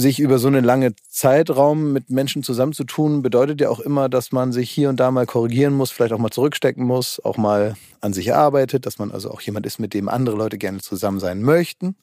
[0.00, 4.52] sich über so einen langen Zeitraum mit Menschen zusammenzutun, bedeutet ja auch immer, dass man
[4.52, 8.12] sich hier und da mal korrigieren muss, vielleicht auch mal zurückstecken muss, auch mal an
[8.12, 11.42] sich arbeitet, dass man also auch jemand ist, mit dem andere Leute gerne zusammen sein
[11.42, 11.94] möchten.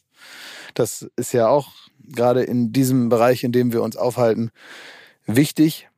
[0.73, 1.71] Das ist ja auch
[2.07, 4.51] gerade in diesem Bereich, in dem wir uns aufhalten,
[5.25, 5.89] wichtig.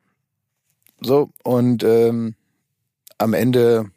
[1.02, 2.36] So, und ähm,
[3.18, 3.92] am Ende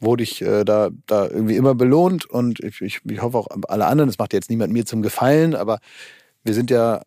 [0.00, 3.86] wurde ich äh, da, da irgendwie immer belohnt und ich, ich, ich hoffe auch alle
[3.86, 5.78] anderen, das macht jetzt niemand mir zum Gefallen, aber
[6.42, 7.02] wir sind ja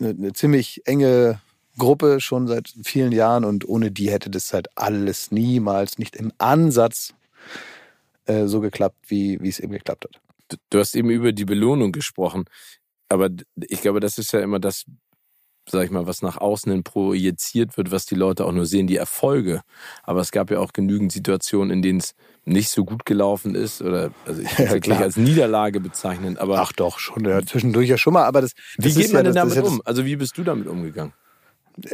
[0.00, 1.40] eine, ziemlich enge
[1.78, 6.32] Gruppe schon seit vielen Jahren und ohne die hätte das halt alles niemals, nicht im
[6.38, 7.14] Ansatz
[8.26, 10.58] äh, so geklappt, wie, wie es eben geklappt hat.
[10.70, 12.44] Du hast eben über die Belohnung gesprochen,
[13.08, 14.84] aber ich glaube, das ist ja immer das,
[15.68, 18.86] sag ich mal, was nach außen hin projiziert wird, was die Leute auch nur sehen,
[18.86, 19.62] die Erfolge.
[20.02, 23.82] Aber es gab ja auch genügend Situationen, in denen es nicht so gut gelaufen ist
[23.82, 27.98] oder also ich ja, nicht als Niederlage bezeichnen, aber ach doch schon ja, zwischendurch ja
[27.98, 28.24] schon mal.
[28.24, 29.80] Aber das, das wie geht man ja, denn damit um?
[29.84, 31.12] Also wie bist du damit umgegangen?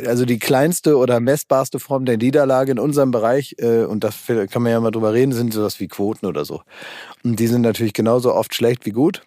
[0.04, 4.62] Also die kleinste oder messbarste Form der Niederlage in unserem Bereich, äh, und das kann
[4.62, 6.62] man ja mal drüber reden, sind sowas wie Quoten oder so.
[7.22, 9.22] Und die sind natürlich genauso oft schlecht wie gut.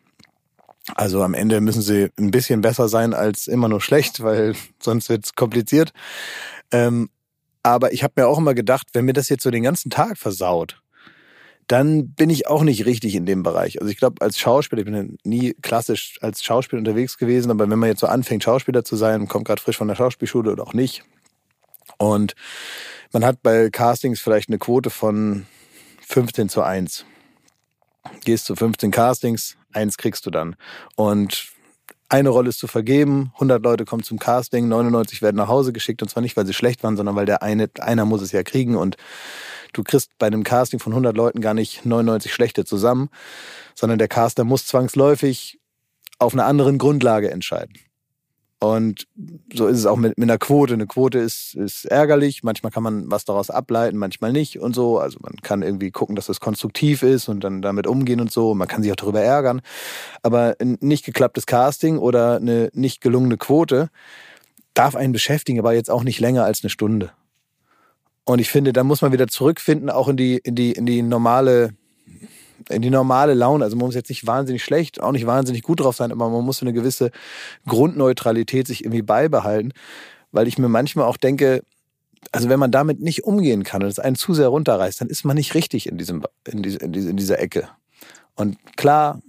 [0.95, 5.09] Also am Ende müssen sie ein bisschen besser sein als immer nur schlecht, weil sonst
[5.09, 5.93] wird's kompliziert.
[6.71, 7.09] Ähm,
[7.63, 10.17] aber ich habe mir auch immer gedacht, wenn mir das jetzt so den ganzen Tag
[10.17, 10.81] versaut,
[11.67, 13.79] dann bin ich auch nicht richtig in dem Bereich.
[13.79, 17.69] Also ich glaube, als Schauspieler, ich bin ja nie klassisch als Schauspieler unterwegs gewesen, aber
[17.69, 20.63] wenn man jetzt so anfängt, Schauspieler zu sein, kommt gerade frisch von der Schauspielschule oder
[20.63, 21.03] auch nicht.
[21.97, 22.33] Und
[23.13, 25.45] man hat bei Castings vielleicht eine Quote von
[26.07, 27.05] 15 zu 1.
[28.25, 30.55] Gehst zu 15 Castings, eins kriegst du dann.
[30.95, 31.51] Und
[32.09, 36.01] eine Rolle ist zu vergeben, 100 Leute kommen zum Casting, 99 werden nach Hause geschickt
[36.01, 38.43] und zwar nicht, weil sie schlecht waren, sondern weil der eine, einer muss es ja
[38.43, 38.97] kriegen und
[39.71, 43.09] du kriegst bei einem Casting von 100 Leuten gar nicht 99 schlechte zusammen,
[43.75, 45.59] sondern der Caster muss zwangsläufig
[46.19, 47.73] auf einer anderen Grundlage entscheiden.
[48.63, 49.07] Und
[49.51, 50.75] so ist es auch mit, mit einer Quote.
[50.75, 52.43] Eine Quote ist, ist ärgerlich.
[52.43, 54.99] Manchmal kann man was daraus ableiten, manchmal nicht und so.
[54.99, 58.53] Also man kann irgendwie gucken, dass das konstruktiv ist und dann damit umgehen und so.
[58.53, 59.61] Man kann sich auch darüber ärgern.
[60.21, 63.89] Aber ein nicht geklapptes Casting oder eine nicht gelungene Quote
[64.75, 67.11] darf einen beschäftigen, aber jetzt auch nicht länger als eine Stunde.
[68.25, 71.01] Und ich finde, da muss man wieder zurückfinden, auch in die, in die, in die
[71.01, 71.71] normale,
[72.69, 73.63] in die normale Laune.
[73.63, 76.45] Also man muss jetzt nicht wahnsinnig schlecht, auch nicht wahnsinnig gut drauf sein, aber man
[76.45, 77.11] muss eine gewisse
[77.67, 79.73] Grundneutralität sich irgendwie beibehalten.
[80.31, 81.63] Weil ich mir manchmal auch denke,
[82.31, 85.25] also wenn man damit nicht umgehen kann und es einen zu sehr runterreißt, dann ist
[85.25, 87.69] man nicht richtig in diesem, in, diese, in dieser Ecke.
[88.35, 89.21] Und klar,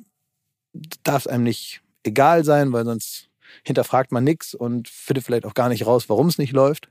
[1.02, 3.28] darf es einem nicht egal sein, weil sonst
[3.64, 6.88] hinterfragt man nichts und findet vielleicht auch gar nicht raus, warum es nicht läuft.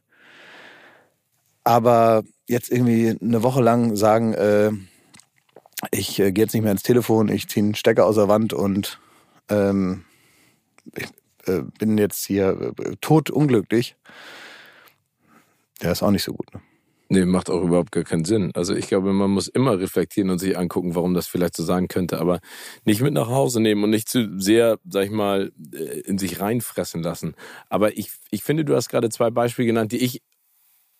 [1.63, 4.71] Aber jetzt irgendwie eine Woche lang sagen, äh,
[5.89, 8.54] ich äh, gehe jetzt nicht mehr ins Telefon, ich ziehe einen Stecker aus der Wand
[8.54, 9.00] und
[9.50, 10.06] ähm,
[10.96, 11.08] ich
[11.48, 13.96] äh, bin jetzt hier äh, tot unglücklich.
[15.82, 16.54] Der ist auch nicht so gut.
[16.54, 16.62] Ne?
[17.13, 18.52] Nee, macht auch überhaupt gar keinen Sinn.
[18.54, 21.89] Also ich glaube, man muss immer reflektieren und sich angucken, warum das vielleicht so sein
[21.89, 22.39] könnte, aber
[22.86, 26.39] nicht mit nach Hause nehmen und nicht zu sehr, sag ich mal, äh, in sich
[26.39, 27.36] reinfressen lassen.
[27.70, 30.22] Aber ich, ich finde, du hast gerade zwei Beispiele genannt, die ich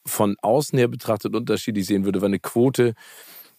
[0.06, 2.94] von außen her betrachtet unterschiedlich sehen würde, weil eine Quote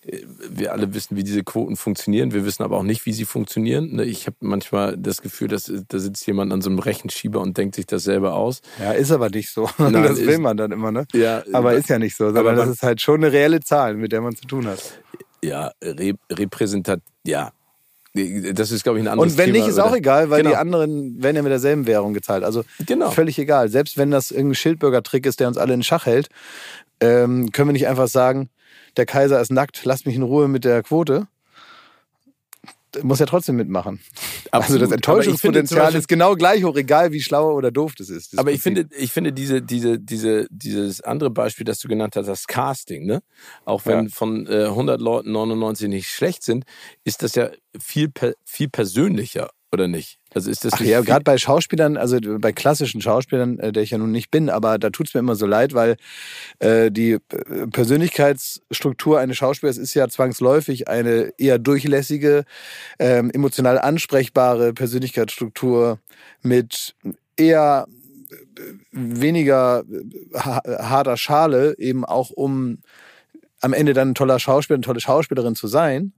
[0.05, 2.33] wir alle wissen, wie diese Quoten funktionieren.
[2.33, 3.97] Wir wissen aber auch nicht, wie sie funktionieren.
[3.97, 7.57] Ne, ich habe manchmal das Gefühl, dass da sitzt jemand an so einem Rechenschieber und
[7.57, 8.63] denkt sich das selber aus.
[8.81, 9.69] Ja, ist aber nicht so.
[9.79, 11.07] Nein, das will man dann immer, ne?
[11.13, 12.33] Ja, aber ist ja nicht so.
[12.33, 15.01] Sondern das ist halt schon eine reelle Zahl, mit der man zu tun hat.
[15.45, 17.53] Ja, rep repräsentativ, ja,
[18.15, 20.51] das ist, glaube ich, ein anderes Und wenn Thema, nicht, ist auch egal, weil genau.
[20.51, 22.45] die anderen werden ja mit derselben Währung gezahlt.
[22.45, 23.11] Also genau.
[23.11, 23.71] völlig egal.
[23.71, 26.29] Selbst wenn das irgendein Schildbürger-Trick ist, der uns alle in Schach hält,
[27.03, 28.49] ähm, können wir nicht einfach sagen,
[28.97, 31.27] der Kaiser ist nackt, lasst mich in Ruhe mit der Quote.
[33.03, 34.01] Muss ja trotzdem mitmachen.
[34.51, 34.83] Absolut.
[34.83, 38.35] Also das Enttäuschungspotenzial ist genau gleich hoch, egal wie schlau oder doof das ist.
[38.35, 38.59] Das aber Prinzip.
[38.59, 42.47] ich finde, ich finde diese, diese, diese, dieses andere Beispiel, das du genannt hast, das
[42.47, 43.23] Casting, ne?
[43.65, 44.11] Auch wenn ja.
[44.13, 46.65] von äh, 100 Leuten 99 nicht schlecht sind,
[47.03, 48.11] ist das ja viel,
[48.45, 50.19] viel persönlicher oder nicht?
[50.35, 53.91] Also ist das Ach ja, gerade bei Schauspielern, also bei klassischen Schauspielern, äh, der ich
[53.91, 55.97] ja nun nicht bin, aber da tut es mir immer so leid, weil
[56.59, 57.19] äh, die äh,
[57.71, 62.45] Persönlichkeitsstruktur eines Schauspielers ist ja zwangsläufig eine eher durchlässige,
[62.99, 65.99] ähm, emotional ansprechbare Persönlichkeitsstruktur
[66.43, 66.95] mit
[67.37, 67.87] eher
[68.31, 69.85] äh, weniger
[70.35, 72.79] harter Schale, eben auch um
[73.61, 76.13] am Ende dann ein toller Schauspieler, eine tolle Schauspielerin zu sein.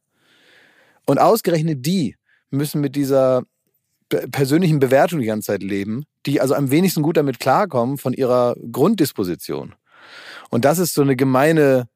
[1.06, 2.16] Und ausgerechnet die
[2.50, 3.42] müssen mit dieser
[4.30, 8.56] persönlichen Bewertung die ganze Zeit leben, die also am wenigsten gut damit klarkommen von ihrer
[8.72, 9.74] Grunddisposition.
[10.50, 11.88] Und das ist so eine gemeine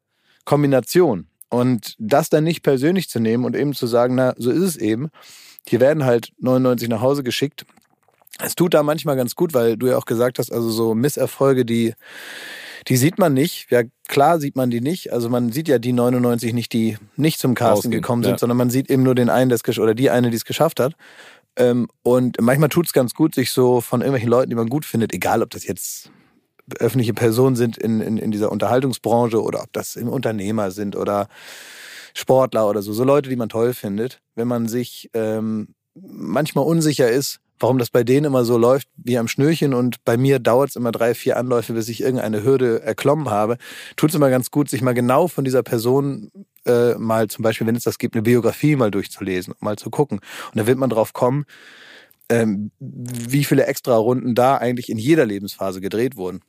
[0.44, 1.28] Kombination.
[1.50, 4.76] Und das dann nicht persönlich zu nehmen und eben zu sagen, na, so ist es
[4.76, 5.08] eben.
[5.66, 7.64] Hier werden halt 99 nach Hause geschickt.
[8.40, 11.64] Es tut da manchmal ganz gut, weil du ja auch gesagt hast, also so Misserfolge,
[11.64, 11.94] die
[12.88, 13.70] die sieht man nicht.
[13.70, 15.12] Ja, klar sieht man die nicht.
[15.12, 18.38] Also man sieht ja die 99 nicht, die nicht zum Casting gekommen sind, ja.
[18.38, 20.94] sondern man sieht eben nur den einen, der oder die eine, die es geschafft hat.
[21.58, 24.84] Ähm, und manchmal tut es ganz gut, sich so von irgendwelchen Leuten, die man gut
[24.84, 26.10] findet, egal ob das jetzt
[26.78, 31.28] öffentliche Personen sind in, in, in dieser Unterhaltungsbranche oder ob das Unternehmer sind oder
[32.14, 37.10] Sportler oder so, so Leute, die man toll findet, wenn man sich ähm, manchmal unsicher
[37.10, 40.70] ist, warum das bei denen immer so läuft wie am Schnürchen und bei mir dauert
[40.70, 43.58] es immer drei, vier Anläufe, bis ich irgendeine Hürde erklommen habe,
[43.96, 46.30] tut es immer ganz gut, sich mal genau von dieser Person
[46.68, 50.20] äh, mal zum Beispiel, wenn es das gibt, eine Biografie mal durchzulesen, mal zu gucken.
[50.52, 51.44] Und da wird man drauf kommen,
[52.28, 56.40] ähm, wie viele extra Runden da eigentlich in jeder Lebensphase gedreht wurden.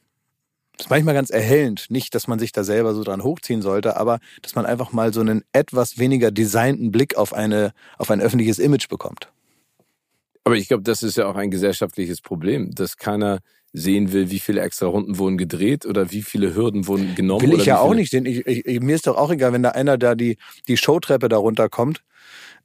[0.78, 1.88] Das ist manchmal ganz erhellend.
[1.90, 5.14] Nicht, dass man sich da selber so dran hochziehen sollte, aber dass man einfach mal
[5.14, 9.30] so einen etwas weniger designten Blick auf eine, auf ein öffentliches Image bekommt.
[10.46, 13.40] Aber ich glaube, das ist ja auch ein gesellschaftliches Problem, dass keiner
[13.74, 17.42] sehen will, wie viele extra Runden wurden gedreht oder wie viele Hürden wurden genommen.
[17.42, 18.26] Will ich ja auch nicht sehen.
[18.26, 21.38] Ich, ich, mir ist doch auch egal, wenn da einer da die, die Showtreppe da
[21.38, 22.04] runterkommt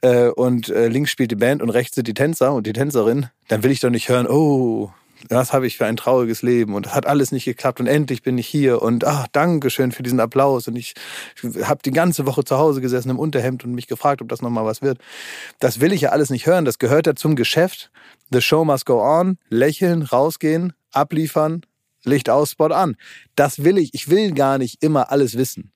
[0.03, 3.27] äh, und äh, links spielt die Band und rechts sind die Tänzer und die Tänzerin,
[3.49, 4.91] dann will ich doch nicht hören, oh,
[5.29, 8.23] was habe ich für ein trauriges Leben und das hat alles nicht geklappt und endlich
[8.23, 10.95] bin ich hier und ach, danke schön für diesen Applaus und ich
[11.63, 14.65] habe die ganze Woche zu Hause gesessen im Unterhemd und mich gefragt, ob das nochmal
[14.65, 14.99] was wird.
[15.61, 17.91] Das will ich ja alles nicht hören, das gehört ja zum Geschäft.
[18.31, 21.63] The show must go on, lächeln, rausgehen, abliefern,
[22.05, 22.97] Licht aus, Spot an.
[23.35, 23.95] Das will ich.
[23.95, 25.73] Ich will gar nicht immer alles wissen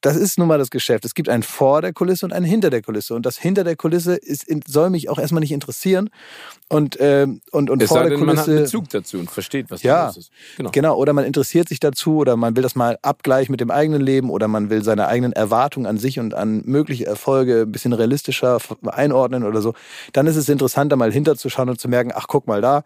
[0.00, 1.04] das ist nun mal das Geschäft.
[1.04, 3.14] Es gibt ein vor der Kulisse und ein hinter der Kulisse.
[3.14, 6.08] Und das hinter der Kulisse ist, soll mich auch erstmal nicht interessieren.
[6.68, 8.36] Und, äh, und, und es vor sei der denn, Kulisse.
[8.36, 10.30] Man hat einen Bezug dazu und versteht, was ja, los ist.
[10.56, 10.70] Genau.
[10.70, 10.96] genau.
[10.96, 14.30] Oder man interessiert sich dazu oder man will das mal abgleichen mit dem eigenen Leben
[14.30, 18.58] oder man will seine eigenen Erwartungen an sich und an mögliche Erfolge ein bisschen realistischer
[18.86, 19.74] einordnen oder so.
[20.14, 22.84] Dann ist es interessanter, mal hinterzuschauen und zu merken, ach, guck mal da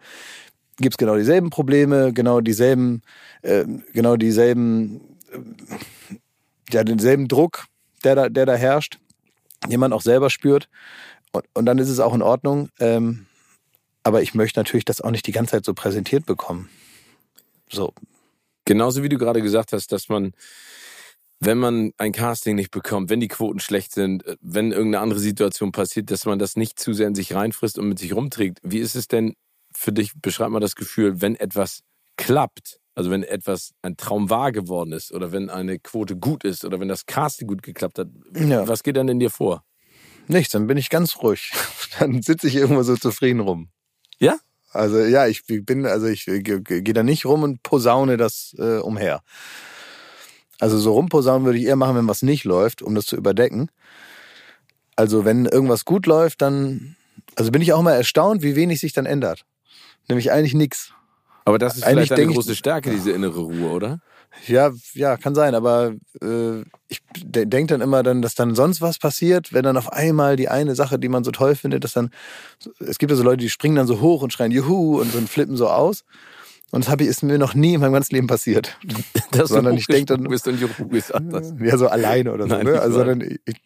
[0.77, 3.01] gibt's genau dieselben Probleme, genau dieselben,
[3.41, 5.39] äh, genau dieselben äh,
[6.71, 7.65] ja, denselben Druck,
[8.03, 8.99] der da, der da herrscht,
[9.69, 10.69] den man auch selber spürt.
[11.31, 12.69] Und, und dann ist es auch in Ordnung.
[12.79, 13.25] Ähm,
[14.03, 16.69] aber ich möchte natürlich das auch nicht die ganze Zeit so präsentiert bekommen.
[17.71, 17.93] So.
[18.65, 20.33] Genauso wie du gerade gesagt hast, dass man,
[21.39, 25.71] wenn man ein Casting nicht bekommt, wenn die Quoten schlecht sind, wenn irgendeine andere Situation
[25.71, 28.59] passiert, dass man das nicht zu sehr in sich reinfrisst und mit sich rumträgt.
[28.63, 29.35] Wie ist es denn
[29.77, 30.13] für dich?
[30.21, 31.83] Beschreib mal das Gefühl, wenn etwas
[32.17, 36.63] klappt, also wenn etwas ein Traum wahr geworden ist oder wenn eine Quote gut ist
[36.63, 38.67] oder wenn das Casting gut geklappt hat, ja.
[38.67, 39.63] was geht dann in dir vor?
[40.27, 41.51] Nichts, dann bin ich ganz ruhig.
[41.99, 43.69] Dann sitze ich irgendwo so zufrieden rum.
[44.19, 44.37] Ja?
[44.71, 49.21] Also ja, ich bin, also ich gehe da nicht rum und posaune das äh, umher.
[50.59, 53.69] Also so rumposaunen würde ich eher machen, wenn was nicht läuft, um das zu überdecken.
[54.95, 56.95] Also wenn irgendwas gut läuft, dann,
[57.35, 59.45] also bin ich auch mal erstaunt, wie wenig sich dann ändert.
[60.07, 60.93] Nämlich eigentlich nichts.
[61.45, 63.99] Aber das ist Eigentlich vielleicht eine große Stärke, diese innere Ruhe, oder?
[64.47, 68.97] Ja, ja, kann sein, aber äh, ich denke dann immer dann, dass dann sonst was
[68.97, 72.09] passiert, wenn dann auf einmal die eine Sache, die man so toll findet, dass dann,
[72.79, 75.19] es gibt ja so Leute, die springen dann so hoch und schreien Juhu und so
[75.19, 76.03] und flippen so aus.
[76.71, 78.77] Und das ich, ist mir noch nie in meinem ganzen Leben passiert.
[79.31, 80.23] Das sondern ich denke dann.
[80.23, 81.55] Bist und gesagt hast.
[81.59, 82.55] Ja, so alleine oder so.
[82.55, 82.79] Nein, ne?
[82.79, 83.61] Also, ich, ich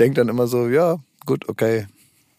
[0.00, 1.86] denke dann immer so, ja, gut, okay.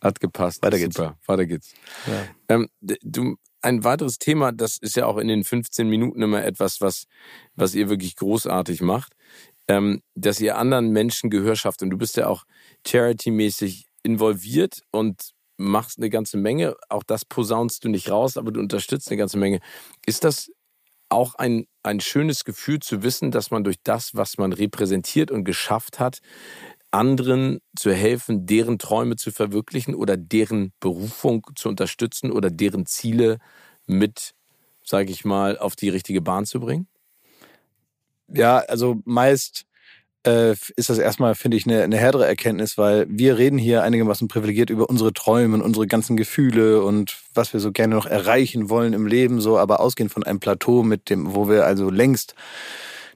[0.08, 0.64] Hat gepasst.
[0.64, 0.96] Weiter geht's.
[0.96, 1.74] Super, weiter geht's.
[2.06, 2.26] Ja.
[2.48, 6.80] Ähm, du, ein weiteres Thema, das ist ja auch in den 15 Minuten immer etwas,
[6.80, 7.08] was,
[7.56, 9.14] was ihr wirklich großartig macht,
[9.68, 11.82] ähm, dass ihr anderen Menschen Gehör schafft.
[11.82, 12.46] Und du bist ja auch
[12.88, 16.78] charity-mäßig involviert und machst eine ganze Menge.
[16.88, 19.60] Auch das posaunst du nicht raus, aber du unterstützt eine ganze Menge.
[20.06, 20.50] Ist das
[21.10, 25.44] auch ein, ein schönes Gefühl zu wissen, dass man durch das, was man repräsentiert und
[25.44, 26.20] geschafft hat,
[26.92, 33.40] anderen zu helfen, deren Träume zu verwirklichen oder deren Berufung zu unterstützen oder deren Ziele
[33.86, 34.34] mit,
[34.84, 36.88] sage ich mal, auf die richtige Bahn zu bringen?
[38.30, 39.66] Ja, also meist
[40.26, 44.28] äh, ist das erstmal, finde ich, eine, eine härtere Erkenntnis, weil wir reden hier einigermaßen
[44.28, 48.70] privilegiert über unsere Träume und unsere ganzen Gefühle und was wir so gerne noch erreichen
[48.70, 52.36] wollen im Leben, so, aber ausgehend von einem Plateau, mit dem, wo wir also längst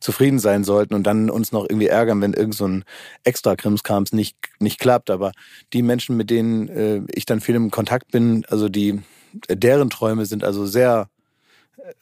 [0.01, 2.83] zufrieden sein sollten und dann uns noch irgendwie ärgern, wenn irgend so ein
[3.23, 5.09] extra Krimskrams nicht, nicht klappt.
[5.09, 5.31] Aber
[5.71, 9.01] die Menschen, mit denen äh, ich dann viel im Kontakt bin, also die,
[9.47, 11.09] deren Träume sind also sehr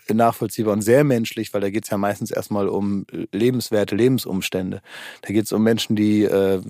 [0.07, 4.81] äh, nachvollziehbar und sehr menschlich, weil da geht es ja meistens erstmal um lebenswerte Lebensumstände.
[5.21, 6.61] Da geht es um Menschen, die äh,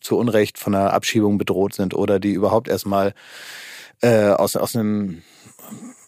[0.00, 3.12] zu Unrecht von einer Abschiebung bedroht sind oder die überhaupt erstmal
[4.02, 5.22] äh, aus, aus einem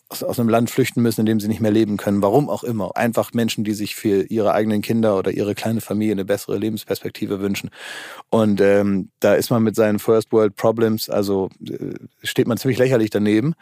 [0.08, 2.22] aus, aus einem Land flüchten müssen, in dem sie nicht mehr leben können.
[2.22, 2.96] Warum auch immer.
[2.96, 7.40] Einfach Menschen, die sich für ihre eigenen Kinder oder ihre kleine Familie eine bessere Lebensperspektive
[7.40, 7.70] wünschen.
[8.30, 12.78] Und ähm, da ist man mit seinen First World Problems, also äh, steht man ziemlich
[12.78, 13.54] lächerlich daneben,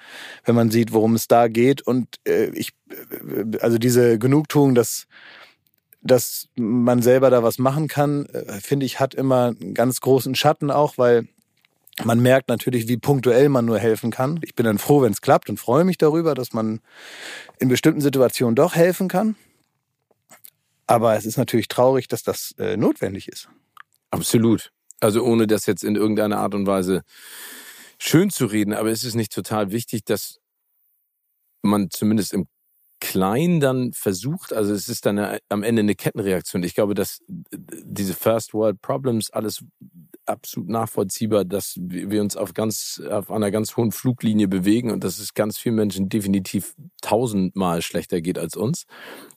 [0.45, 1.83] wenn man sieht, worum es da geht.
[1.83, 5.07] Und äh, ich, äh, also diese Genugtuung, dass
[6.03, 10.37] dass man selber da was machen kann, äh, finde ich, hat immer einen ganz großen
[10.37, 11.27] Schatten auch, weil
[12.05, 14.41] man merkt natürlich, wie punktuell man nur helfen kann.
[14.43, 16.81] Ich bin dann froh, wenn es klappt und freue mich darüber, dass man
[17.59, 19.37] in bestimmten Situationen doch helfen kann.
[20.87, 23.49] Aber es ist natürlich traurig, dass das äh, notwendig ist.
[24.11, 24.73] Absolut.
[25.01, 27.03] Also ohne das jetzt in irgendeiner Art und Weise
[27.99, 30.39] schön zu reden, aber ist es nicht total wichtig, dass
[31.63, 32.47] man zumindest im
[33.01, 36.63] Kleinen dann versucht, also es ist dann eine, am Ende eine Kettenreaktion.
[36.63, 39.65] Ich glaube, dass diese First World Problems alles
[40.27, 45.19] absolut nachvollziehbar, dass wir uns auf ganz, auf einer ganz hohen Fluglinie bewegen und dass
[45.19, 48.87] es ganz vielen Menschen definitiv tausendmal schlechter geht als uns.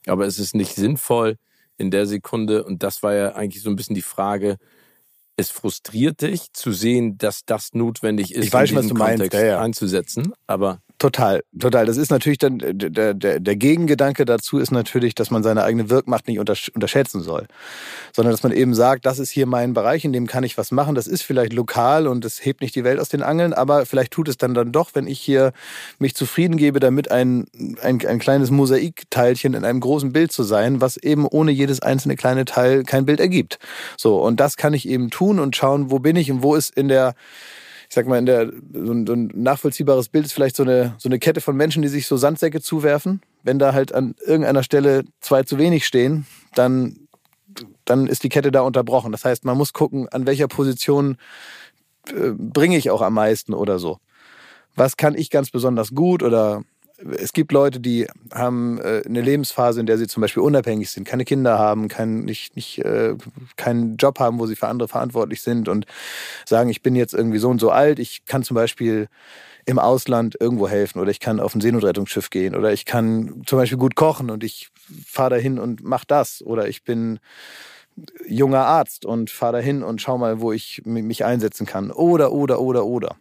[0.06, 1.36] Aber es ist nicht sinnvoll
[1.76, 4.58] in der Sekunde, und das war ja eigentlich so ein bisschen die Frage,
[5.36, 9.04] es frustriert dich zu sehen, dass das notwendig ist, ich weiß, in diesen was du
[9.04, 9.60] Kontext meinst, ja, ja.
[9.60, 10.32] einzusetzen.
[10.46, 11.86] Aber Total, total.
[11.86, 15.88] Das ist natürlich dann, der, der, der Gegengedanke dazu ist natürlich, dass man seine eigene
[15.88, 17.46] Wirkmacht nicht unterschätzen soll.
[18.14, 20.72] Sondern dass man eben sagt, das ist hier mein Bereich, in dem kann ich was
[20.72, 20.94] machen.
[20.94, 24.12] Das ist vielleicht lokal und es hebt nicht die Welt aus den Angeln, aber vielleicht
[24.12, 25.54] tut es dann dann doch, wenn ich hier
[25.98, 27.46] mich zufrieden gebe, damit ein,
[27.80, 32.16] ein, ein kleines Mosaikteilchen in einem großen Bild zu sein, was eben ohne jedes einzelne
[32.16, 33.58] kleine Teil kein Bild ergibt.
[33.96, 36.76] So, und das kann ich eben tun und schauen, wo bin ich und wo ist
[36.76, 37.14] in der
[37.90, 40.94] ich sag mal, in der, so ein, so ein nachvollziehbares Bild ist vielleicht so eine,
[40.98, 43.20] so eine Kette von Menschen, die sich so Sandsäcke zuwerfen.
[43.42, 46.24] Wenn da halt an irgendeiner Stelle zwei zu wenig stehen,
[46.54, 47.08] dann,
[47.84, 49.10] dann ist die Kette da unterbrochen.
[49.10, 51.16] Das heißt, man muss gucken, an welcher Position
[52.06, 53.98] äh, bringe ich auch am meisten oder so.
[54.76, 56.62] Was kann ich ganz besonders gut oder
[57.18, 61.06] es gibt Leute, die haben äh, eine Lebensphase, in der sie zum Beispiel unabhängig sind,
[61.06, 63.14] keine Kinder haben, kein, nicht, nicht, äh,
[63.56, 65.86] keinen Job haben, wo sie für andere verantwortlich sind und
[66.46, 69.08] sagen, ich bin jetzt irgendwie so und so alt, ich kann zum Beispiel
[69.66, 73.58] im Ausland irgendwo helfen oder ich kann auf ein Seenotrettungsschiff gehen oder ich kann zum
[73.58, 74.70] Beispiel gut kochen und ich
[75.06, 77.18] fahre dahin und mach das oder ich bin
[78.26, 82.60] junger Arzt und fahre dahin und schau mal, wo ich mich einsetzen kann oder oder
[82.60, 83.16] oder oder.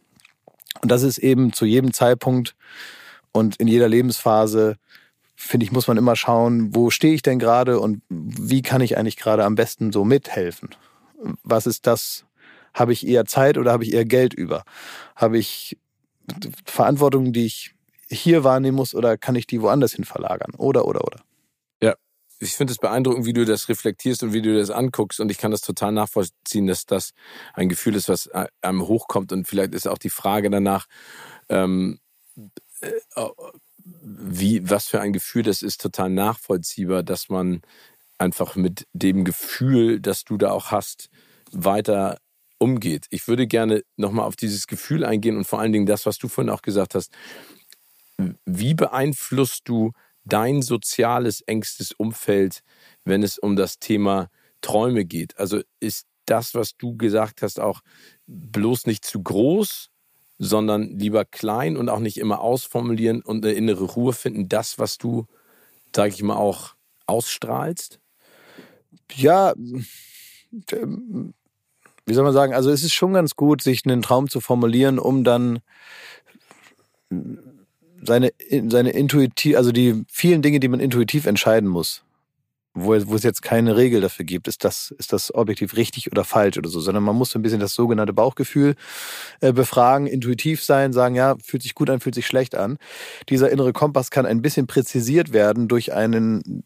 [0.81, 2.55] Und das ist eben zu jedem Zeitpunkt
[3.31, 4.77] und in jeder Lebensphase,
[5.35, 8.97] finde ich, muss man immer schauen, wo stehe ich denn gerade und wie kann ich
[8.97, 10.69] eigentlich gerade am besten so mithelfen?
[11.43, 12.25] Was ist das?
[12.73, 14.63] Habe ich eher Zeit oder habe ich eher Geld über?
[15.15, 15.77] Habe ich
[16.65, 17.73] Verantwortung, die ich
[18.09, 20.53] hier wahrnehmen muss oder kann ich die woanders hin verlagern?
[20.57, 21.21] Oder, oder, oder.
[21.81, 21.95] Ja,
[22.39, 25.19] ich finde es beeindruckend, wie du das reflektierst und wie du das anguckst.
[25.19, 27.11] Und ich kann das total nachvollziehen, dass das
[27.53, 28.29] ein Gefühl ist, was
[28.61, 29.31] einem hochkommt.
[29.31, 30.85] Und vielleicht ist auch die Frage danach,
[31.49, 31.99] ähm,
[32.37, 32.41] äh,
[33.83, 37.61] wie, was für ein Gefühl das ist, total nachvollziehbar, dass man
[38.17, 41.09] einfach mit dem Gefühl, das du da auch hast,
[41.51, 42.19] weiter
[42.57, 43.07] umgeht.
[43.09, 46.27] Ich würde gerne nochmal auf dieses Gefühl eingehen und vor allen Dingen das, was du
[46.27, 47.11] vorhin auch gesagt hast.
[48.45, 49.93] Wie beeinflusst du
[50.25, 52.61] dein soziales, engstes Umfeld,
[53.05, 54.29] wenn es um das Thema
[54.61, 55.37] Träume geht?
[55.37, 57.79] Also ist das, was du gesagt hast, auch
[58.27, 59.89] bloß nicht zu groß
[60.39, 64.47] sondern lieber klein und auch nicht immer ausformulieren und eine innere Ruhe finden.
[64.47, 65.25] Das, was du,
[65.93, 66.75] sage ich mal, auch
[67.05, 67.99] ausstrahlst?
[69.13, 69.83] Ja, wie
[72.13, 75.25] soll man sagen, also es ist schon ganz gut, sich einen Traum zu formulieren, um
[75.25, 75.59] dann
[78.01, 78.31] seine,
[78.67, 82.03] seine intuitiv, also die vielen Dinge, die man intuitiv entscheiden muss,
[82.73, 86.23] wo, wo es jetzt keine Regel dafür gibt, ist das, ist das objektiv richtig oder
[86.23, 88.75] falsch oder so, sondern man muss so ein bisschen das sogenannte Bauchgefühl
[89.41, 92.77] äh, befragen, intuitiv sein, sagen, ja, fühlt sich gut an, fühlt sich schlecht an.
[93.29, 96.63] Dieser innere Kompass kann ein bisschen präzisiert werden durch einen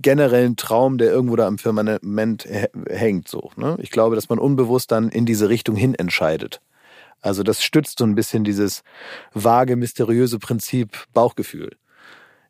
[0.00, 2.48] generellen Traum, der irgendwo da im Firmament
[2.88, 3.50] hängt, so.
[3.56, 3.76] Ne?
[3.80, 6.60] Ich glaube, dass man unbewusst dann in diese Richtung hin entscheidet.
[7.20, 8.82] Also das stützt so ein bisschen dieses
[9.34, 11.76] vage, mysteriöse Prinzip Bauchgefühl.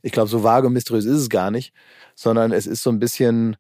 [0.03, 1.72] Ich glaube, so vage und mysteriös ist es gar nicht,
[2.14, 3.57] sondern es ist so ein bisschen,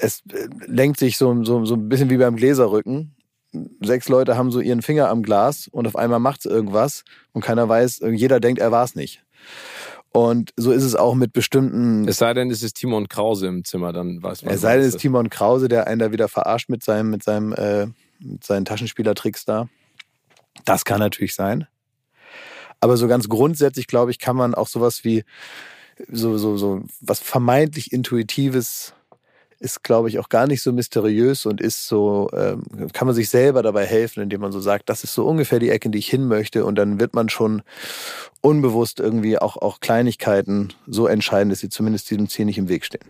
[0.00, 0.22] es
[0.66, 3.14] lenkt sich so, so, so ein bisschen wie beim Gläserrücken.
[3.80, 7.44] Sechs Leute haben so ihren Finger am Glas und auf einmal macht es irgendwas und
[7.44, 9.24] keiner weiß, jeder denkt, er war es nicht.
[10.16, 12.06] Und so ist es auch mit bestimmten.
[12.06, 14.54] Es sei denn, es ist Timon Krause im Zimmer, dann weiß man.
[14.54, 17.24] Es sei denn, es ist Timon Krause, der einen da wieder verarscht mit seinem, mit
[17.24, 17.86] seinem, äh,
[18.20, 19.68] mit seinen Taschenspielertricks da.
[20.64, 21.66] Das kann natürlich sein.
[22.84, 25.24] Aber so ganz grundsätzlich, glaube ich, kann man auch sowas wie
[26.06, 28.92] so, so, so was vermeintlich Intuitives
[29.58, 32.62] ist, glaube ich, auch gar nicht so mysteriös und ist so, ähm,
[32.92, 35.70] kann man sich selber dabei helfen, indem man so sagt, das ist so ungefähr die
[35.70, 36.66] Ecke, in die ich hin möchte.
[36.66, 37.62] Und dann wird man schon
[38.42, 42.84] unbewusst irgendwie auch, auch Kleinigkeiten so entscheiden, dass sie zumindest diesem Ziel nicht im Weg
[42.84, 43.08] stehen.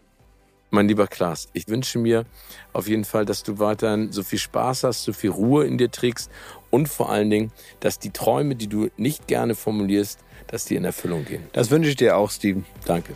[0.70, 2.26] Mein lieber Klaas, ich wünsche mir
[2.72, 5.90] auf jeden Fall, dass du weiterhin so viel Spaß hast, so viel Ruhe in dir
[5.90, 6.30] trägst
[6.74, 10.18] und vor allen Dingen, dass die Träume, die du nicht gerne formulierst,
[10.48, 11.44] dass die in Erfüllung gehen.
[11.52, 12.66] Das wünsche ich dir auch, Steven.
[12.84, 13.14] Danke.